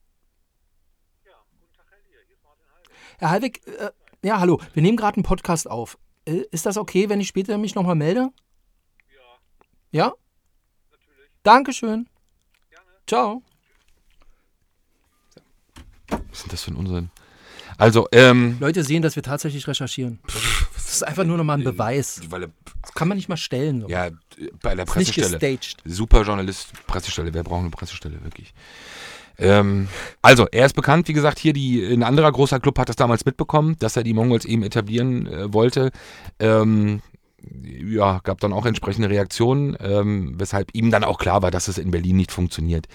[3.18, 3.90] Herr Halwig, äh,
[4.22, 5.98] ja, hallo, wir nehmen gerade einen Podcast auf.
[6.26, 8.28] Äh, ist das okay, wenn ich später mich nochmal melde?
[9.92, 10.06] Ja.
[10.06, 10.12] Ja?
[10.90, 11.30] Natürlich.
[11.42, 12.09] Dankeschön.
[13.06, 13.42] Ciao.
[16.09, 17.11] Was ist denn das für ein Unsinn?
[17.78, 20.18] Also, ähm, Leute sehen, dass wir tatsächlich recherchieren.
[20.74, 22.20] Das ist einfach nur nochmal ein Beweis.
[22.30, 22.50] weil
[22.83, 23.80] Das kann man nicht mal stellen.
[23.83, 23.88] So.
[23.88, 24.11] ja,
[24.61, 25.38] bei der ist nicht Pressestelle.
[25.38, 25.76] gestaged.
[25.85, 27.33] Super Journalist, Pressestelle.
[27.33, 28.52] Wer braucht eine Pressestelle, wirklich?
[29.40, 29.88] Ähm,
[30.22, 33.24] also, er ist bekannt, wie gesagt, hier die, ein anderer großer Club hat das damals
[33.24, 35.90] mitbekommen, dass er die Mongols eben etablieren äh, wollte.
[36.38, 37.00] Ähm,
[37.62, 41.79] ja, gab dann auch entsprechende Reaktionen, ähm, weshalb ihm dann auch klar war, dass es
[41.79, 42.87] in Berlin nicht funktioniert.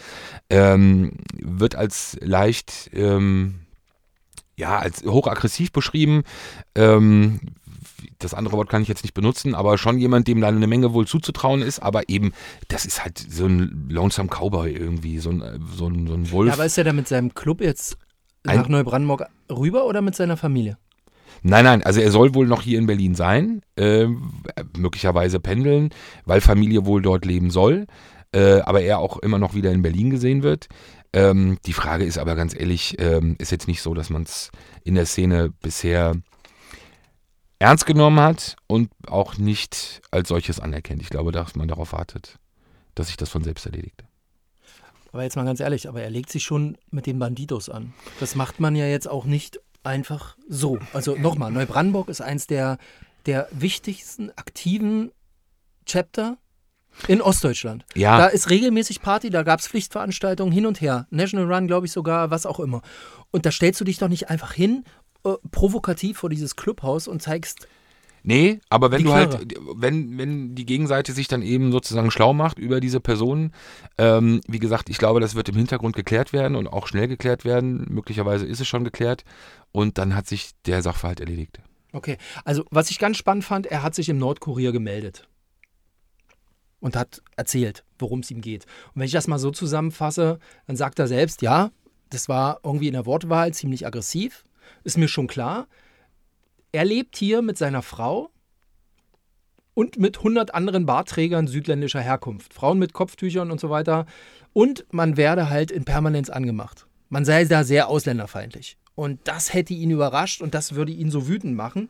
[0.50, 3.62] Ähm, wird als leicht, ähm,
[4.56, 6.24] ja, als hochaggressiv beschrieben.
[6.76, 7.40] Ähm,
[8.20, 10.94] das andere Wort kann ich jetzt nicht benutzen, aber schon jemand, dem da eine Menge
[10.94, 12.34] wohl zuzutrauen ist, aber eben,
[12.68, 16.48] das ist halt so ein Lonesome Cowboy irgendwie, so ein, so ein, so ein Wolf.
[16.50, 17.98] Ja, aber ist er da mit seinem Club jetzt
[18.46, 20.78] Ein- nach Neubrandenburg rüber oder mit seiner Familie?
[21.44, 24.08] Nein, nein, also er soll wohl noch hier in Berlin sein, äh,
[24.78, 25.89] möglicherweise pendeln,
[26.26, 27.86] weil Familie wohl dort leben soll,
[28.32, 30.68] äh, aber er auch immer noch wieder in Berlin gesehen wird.
[31.14, 34.49] Ähm, die Frage ist aber ganz ehrlich, ähm, ist jetzt nicht so, dass man es
[34.84, 36.16] in der Szene bisher
[37.60, 41.01] ernst genommen hat und auch nicht als solches anerkennt.
[41.01, 42.38] Ich glaube, dass man darauf wartet,
[42.95, 44.03] dass sich das von selbst erledigt.
[45.12, 47.93] Aber jetzt mal ganz ehrlich, aber er legt sich schon mit den Bandidos an.
[48.20, 50.78] Das macht man ja jetzt auch nicht einfach so.
[50.91, 52.78] Also nochmal, Neubrandenburg ist eins der,
[53.26, 55.12] der wichtigsten aktiven
[55.86, 56.38] Chapter
[57.08, 57.86] in Ostdeutschland.
[57.95, 58.18] Ja.
[58.18, 61.08] Da ist regelmäßig Party, da gab es Pflichtveranstaltungen hin und her.
[61.12, 62.82] National Run, glaube ich sogar, was auch immer.
[63.32, 64.84] Und da stellst du dich doch nicht einfach hin,
[65.26, 67.67] äh, provokativ vor dieses Clubhaus und zeigst,
[68.28, 69.38] Nee, aber wenn Die du Knarre.
[69.38, 73.51] halt, wenn, wenn die Gegenseite sich dann eben sozusagen schlau macht über diese Personen,
[73.99, 77.45] ähm, wie gesagt, ich glaube, das wird im Hintergrund geklärt werden und auch schnell geklärt
[77.45, 77.86] werden.
[77.88, 79.26] Möglicherweise ist es schon geklärt
[79.71, 81.59] und dann hat sich der Sachverhalt erledigt.
[81.93, 85.28] Okay, also was ich ganz spannend fand, er hat sich im Nordkurier gemeldet
[86.80, 88.65] und hat erzählt, worum es ihm geht.
[88.88, 91.69] Und wenn ich das mal so zusammenfasse, dann sagt er selbst, ja,
[92.09, 94.43] das war irgendwie in der Wortwahl ziemlich aggressiv,
[94.86, 95.68] ist mir schon klar.
[96.72, 98.30] Er lebt hier mit seiner Frau
[99.74, 104.06] und mit 100 anderen Barträgern südländischer Herkunft, Frauen mit Kopftüchern und so weiter.
[104.54, 106.88] Und man werde halt in Permanenz angemacht.
[107.10, 108.78] Man sei da sehr ausländerfeindlich.
[108.96, 111.90] Und das hätte ihn überrascht und das würde ihn so wütend machen.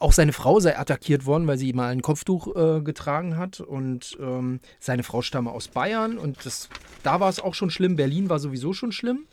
[0.00, 3.60] Auch seine Frau sei attackiert worden, weil sie mal ein Kopftuch äh, getragen hat.
[3.60, 6.18] Und ähm, seine Frau stamme aus Bayern.
[6.18, 6.68] Und das,
[7.04, 7.94] da war es auch schon schlimm.
[7.94, 9.26] Berlin war sowieso schon schlimm.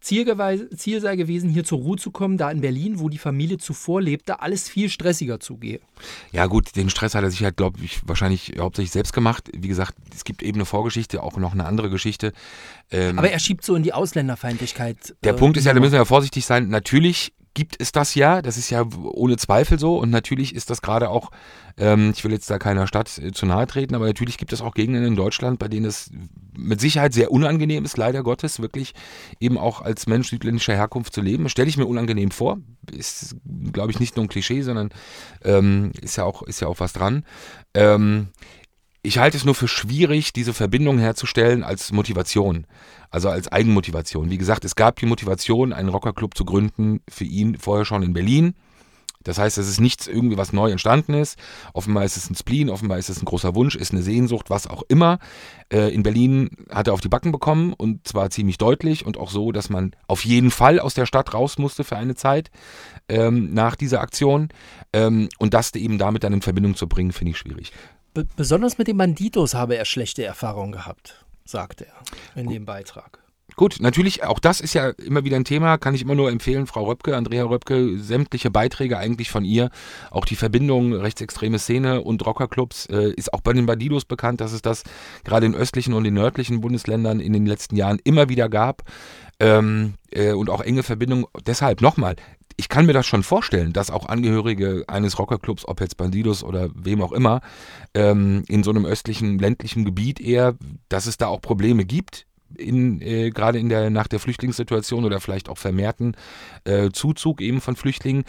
[0.00, 3.58] Ziel, Ziel sei gewesen, hier zur Ruhe zu kommen, da in Berlin, wo die Familie
[3.58, 5.80] zuvor lebte, alles viel stressiger zugehe.
[6.32, 9.50] Ja gut, den Stress hat er sich halt, glaube ich, wahrscheinlich hauptsächlich selbst gemacht.
[9.56, 12.32] Wie gesagt, es gibt eben eine Vorgeschichte, auch noch eine andere Geschichte.
[12.90, 15.16] Ähm, Aber er schiebt so in die Ausländerfeindlichkeit.
[15.24, 16.68] Der äh, Punkt ist ja, da müssen wir ja vorsichtig sein.
[16.68, 20.82] Natürlich gibt es das ja, das ist ja ohne Zweifel so und natürlich ist das
[20.82, 21.30] gerade auch,
[21.76, 24.60] ähm, ich will jetzt da keiner Stadt äh, zu nahe treten, aber natürlich gibt es
[24.60, 26.10] auch Gegenden in Deutschland, bei denen es
[26.56, 28.94] mit Sicherheit sehr unangenehm ist, leider Gottes, wirklich
[29.40, 31.48] eben auch als Mensch südländischer Herkunft zu leben.
[31.48, 32.58] Stelle ich mir unangenehm vor,
[32.90, 33.36] ist,
[33.72, 34.90] glaube ich, nicht nur ein Klischee, sondern
[35.44, 37.24] ähm, ist, ja auch, ist ja auch was dran.
[37.74, 38.28] Ähm,
[39.02, 42.66] ich halte es nur für schwierig, diese Verbindung herzustellen als Motivation,
[43.10, 44.30] also als Eigenmotivation.
[44.30, 48.12] Wie gesagt, es gab die Motivation, einen Rockerclub zu gründen, für ihn vorher schon in
[48.12, 48.54] Berlin.
[49.24, 51.38] Das heißt, es ist nichts irgendwie, was neu entstanden ist.
[51.74, 54.66] Offenbar ist es ein Spleen, offenbar ist es ein großer Wunsch, ist eine Sehnsucht, was
[54.66, 55.18] auch immer.
[55.72, 59.30] Äh, in Berlin hat er auf die Backen bekommen und zwar ziemlich deutlich und auch
[59.30, 62.50] so, dass man auf jeden Fall aus der Stadt raus musste für eine Zeit
[63.08, 64.48] ähm, nach dieser Aktion.
[64.92, 67.72] Ähm, und das eben damit dann in Verbindung zu bringen, finde ich schwierig.
[68.18, 71.92] Be besonders mit den Banditos habe er schlechte Erfahrungen gehabt, sagt er
[72.34, 73.20] in dem Beitrag.
[73.54, 76.66] Gut, natürlich, auch das ist ja immer wieder ein Thema, kann ich immer nur empfehlen,
[76.66, 79.70] Frau Röpke, Andrea Röpke, sämtliche Beiträge eigentlich von ihr,
[80.10, 84.52] auch die Verbindung rechtsextreme Szene und Rockerclubs, äh, ist auch bei den Bandidos bekannt, dass
[84.52, 84.82] es das
[85.22, 88.82] gerade in östlichen und in nördlichen Bundesländern in den letzten Jahren immer wieder gab
[89.38, 91.26] ähm, äh, und auch enge Verbindungen.
[91.46, 92.16] Deshalb nochmal,
[92.58, 96.68] ich kann mir das schon vorstellen, dass auch Angehörige eines Rockerclubs, ob jetzt Bandidos oder
[96.74, 97.40] wem auch immer,
[97.94, 100.56] ähm, in so einem östlichen, ländlichen Gebiet eher,
[100.88, 105.20] dass es da auch Probleme gibt, in, äh, gerade in der, nach der Flüchtlingssituation oder
[105.20, 106.16] vielleicht auch vermehrten
[106.64, 108.24] äh, Zuzug eben von Flüchtlingen,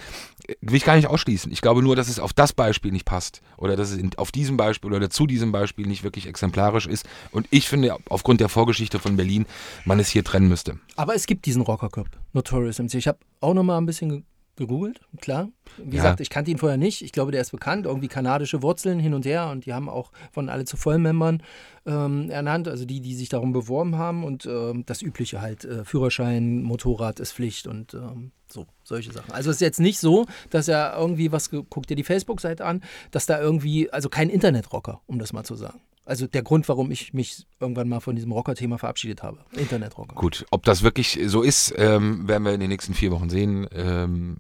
[0.48, 1.52] äh, will ich gar nicht ausschließen.
[1.52, 4.32] Ich glaube nur, dass es auf das Beispiel nicht passt oder dass es in, auf
[4.32, 7.08] diesem Beispiel oder zu diesem Beispiel nicht wirklich exemplarisch ist.
[7.32, 9.46] Und ich finde, aufgrund der Vorgeschichte von Berlin,
[9.86, 10.80] man es hier trennen müsste.
[10.96, 12.96] Aber es gibt diesen Rockerclub, Notorious MC.
[12.96, 14.26] Ich habe auch noch mal ein bisschen
[14.60, 15.50] gegoogelt, klar.
[15.78, 16.04] Wie Ja.
[16.04, 17.02] gesagt, ich kannte ihn vorher nicht.
[17.02, 17.88] Ich glaube, der ist bekannt.
[17.88, 19.50] Irgendwie kanadische Wurzeln hin und her.
[19.50, 21.42] Und die haben auch von alle zu Vollmembern
[21.88, 22.68] ähm, ernannt.
[22.68, 24.24] Also die, die sich darum beworben haben.
[24.24, 25.66] Und ähm, das Übliche halt.
[25.66, 29.32] Äh, Führerschein, Motorrad ist Pflicht und ähm, so, solche Sachen.
[29.32, 32.66] Also es ist jetzt nicht so, dass er irgendwie was, ge- guck dir die Facebook-Seite
[32.66, 35.80] an, dass da irgendwie, also kein Internetrocker, um das mal zu sagen.
[36.10, 39.38] Also der Grund, warum ich mich irgendwann mal von diesem Rocker-Thema verabschiedet habe.
[39.56, 40.16] Internetrocker.
[40.16, 43.68] Gut, ob das wirklich so ist, ähm, werden wir in den nächsten vier Wochen sehen.
[43.72, 44.38] Ähm,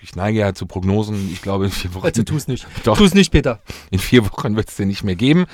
[0.00, 1.30] ich neige ja zu Prognosen.
[1.32, 2.64] Ich glaube, in vier Wochen, Also tu es nicht.
[2.84, 2.96] Doch.
[2.96, 3.60] Tu es nicht, Peter.
[3.90, 5.46] in vier Wochen wird es den nicht mehr geben.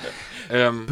[0.51, 0.85] Ähm,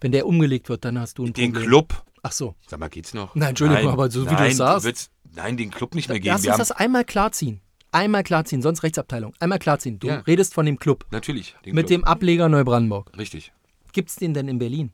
[0.00, 1.68] Wenn der umgelegt wird, dann hast du ein den Problem.
[1.68, 2.02] Club.
[2.24, 2.56] Ach so.
[2.66, 3.36] Sag mal, geht's noch?
[3.36, 5.10] Nein, Entschuldigung, aber so wie du nein, es sagst.
[5.36, 6.34] Nein, den Club nicht mehr geben.
[6.34, 7.60] Lass uns das einmal klarziehen.
[7.92, 9.34] Einmal klarziehen, sonst Rechtsabteilung.
[9.38, 9.98] Einmal klarziehen.
[9.98, 10.16] Du Ja.
[10.20, 11.04] redest von dem Club.
[11.10, 11.54] natürlich.
[11.64, 11.86] Mit Club.
[11.86, 13.16] dem Ableger Neubrandenburg.
[13.16, 13.52] Richtig.
[13.92, 14.92] Gibt es den denn in Berlin?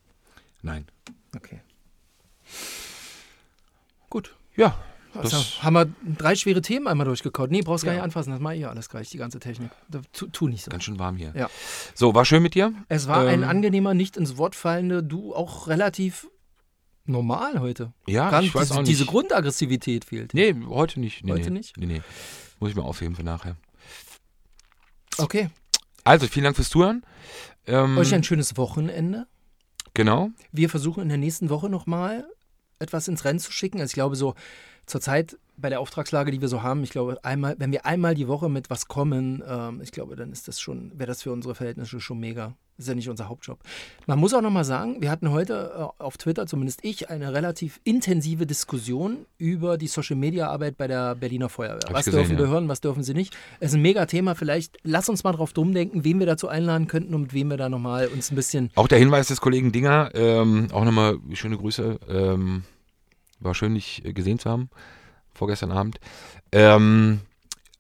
[0.63, 0.87] Nein.
[1.37, 1.61] Okay.
[4.11, 4.35] Gut.
[4.57, 4.77] Ja,
[5.15, 7.51] Das haben wir drei schwere Themen einmal durchgekaut.
[7.51, 7.99] Nee, brauchst gar Ja.
[7.99, 9.71] nicht anfassen, das mache ich ja alles gleich, die ganze Technik.
[9.89, 10.71] Da, tu, tu nicht so.
[10.71, 11.33] Ganz schön warm hier.
[11.35, 11.49] Ja.
[11.95, 12.73] So, war schön mit dir.
[12.89, 16.29] Es war ein Ähm, angenehmer, nicht ins Wort fallende, du auch relativ
[17.05, 17.93] normal heute.
[18.07, 19.11] Ja, Gar ich weiß diese, auch diese nicht.
[19.11, 20.35] Grundaggressivität fehlt.
[20.35, 21.25] Nee, heute nicht.
[21.25, 21.59] Nee, Heute nee.
[21.59, 21.77] nicht?
[21.79, 22.03] Nee, nee.
[22.61, 23.57] Muss ich mir aufheben für nachher.
[25.19, 25.51] Okay.
[26.05, 27.05] Also, vielen Dank fürs Zuhören.
[27.67, 29.27] Ähm, Euch ein schönes Wochenende.
[29.95, 30.31] genau.
[30.53, 32.25] Wir versuchen in der nächsten Woche nochmal
[32.79, 33.81] etwas ins Rennen zu schicken.
[33.81, 34.35] Also ich glaube so
[34.89, 38.29] zurzeit bei der Auftragslage, die wir so haben, ich glaube einmal, wenn wir einmal die
[38.29, 41.55] Woche mit was kommen, ähm, ich glaube, dann ist das schon, wäre das für unsere
[41.55, 42.55] Verhältnisse schon mega.
[42.77, 43.59] Das ist ja nicht unser Hauptjob.
[44.07, 47.81] Man muss auch nochmal sagen, wir hatten heute äh, auf Twitter, zumindest ich, eine relativ
[47.83, 51.81] intensive Diskussion über die Social-Media-Arbeit bei der Berliner Feuerwehr.
[51.89, 52.39] ich was gesehen, dürfen ja.
[52.39, 53.37] wir hören, was dürfen sie nicht?
[53.59, 54.37] Es ist ein mega Thema.
[54.37, 57.51] Vielleicht lass uns mal drauf drum denken, wen wir dazu einladen könnten und mit wem
[57.51, 61.19] wir da nochmal uns ein bisschen Auch der Hinweis des Kollegen Dinger, ähm, auch nochmal
[61.33, 61.99] schöne Grüße.
[62.09, 62.63] Ähm,
[63.41, 64.71] war schön, dich äh, gesehen zu haben,
[65.35, 65.99] vorgestern Abend.
[66.53, 67.21] Ähm,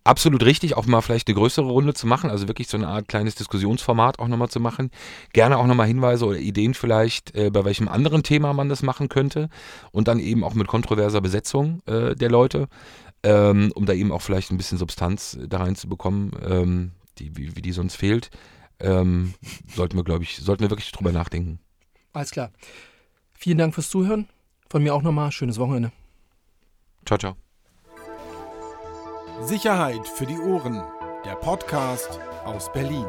[0.08, 3.08] absolut richtig, auch mal vielleicht eine größere Runde zu machen, also wirklich so eine Art
[3.08, 4.90] kleines Diskussionsformat auch nochmal zu machen.
[5.32, 9.08] Gerne auch nochmal Hinweise oder Ideen vielleicht, äh, bei welchem anderen Thema man das machen
[9.08, 9.50] könnte
[9.92, 12.68] und dann eben auch mit kontroverser Besetzung äh, der Leute,
[13.22, 17.54] ähm, um da eben auch vielleicht ein bisschen Substanz äh, da reinzubekommen, ähm, die, wie,
[17.56, 18.30] wie die sonst fehlt.
[18.80, 19.34] Ähm,
[19.74, 21.58] sollten wir, glaube ich, sollten wir wirklich drüber nachdenken.
[22.12, 22.50] Alles klar.
[23.34, 24.28] Vielen Dank fürs Zuhören.
[24.70, 25.92] Von mir auch nochmal schönes Wochenende.
[27.06, 27.36] Ciao, ciao.
[29.40, 30.82] Sicherheit für die Ohren.
[31.24, 33.06] Der Podcast aus Berlin.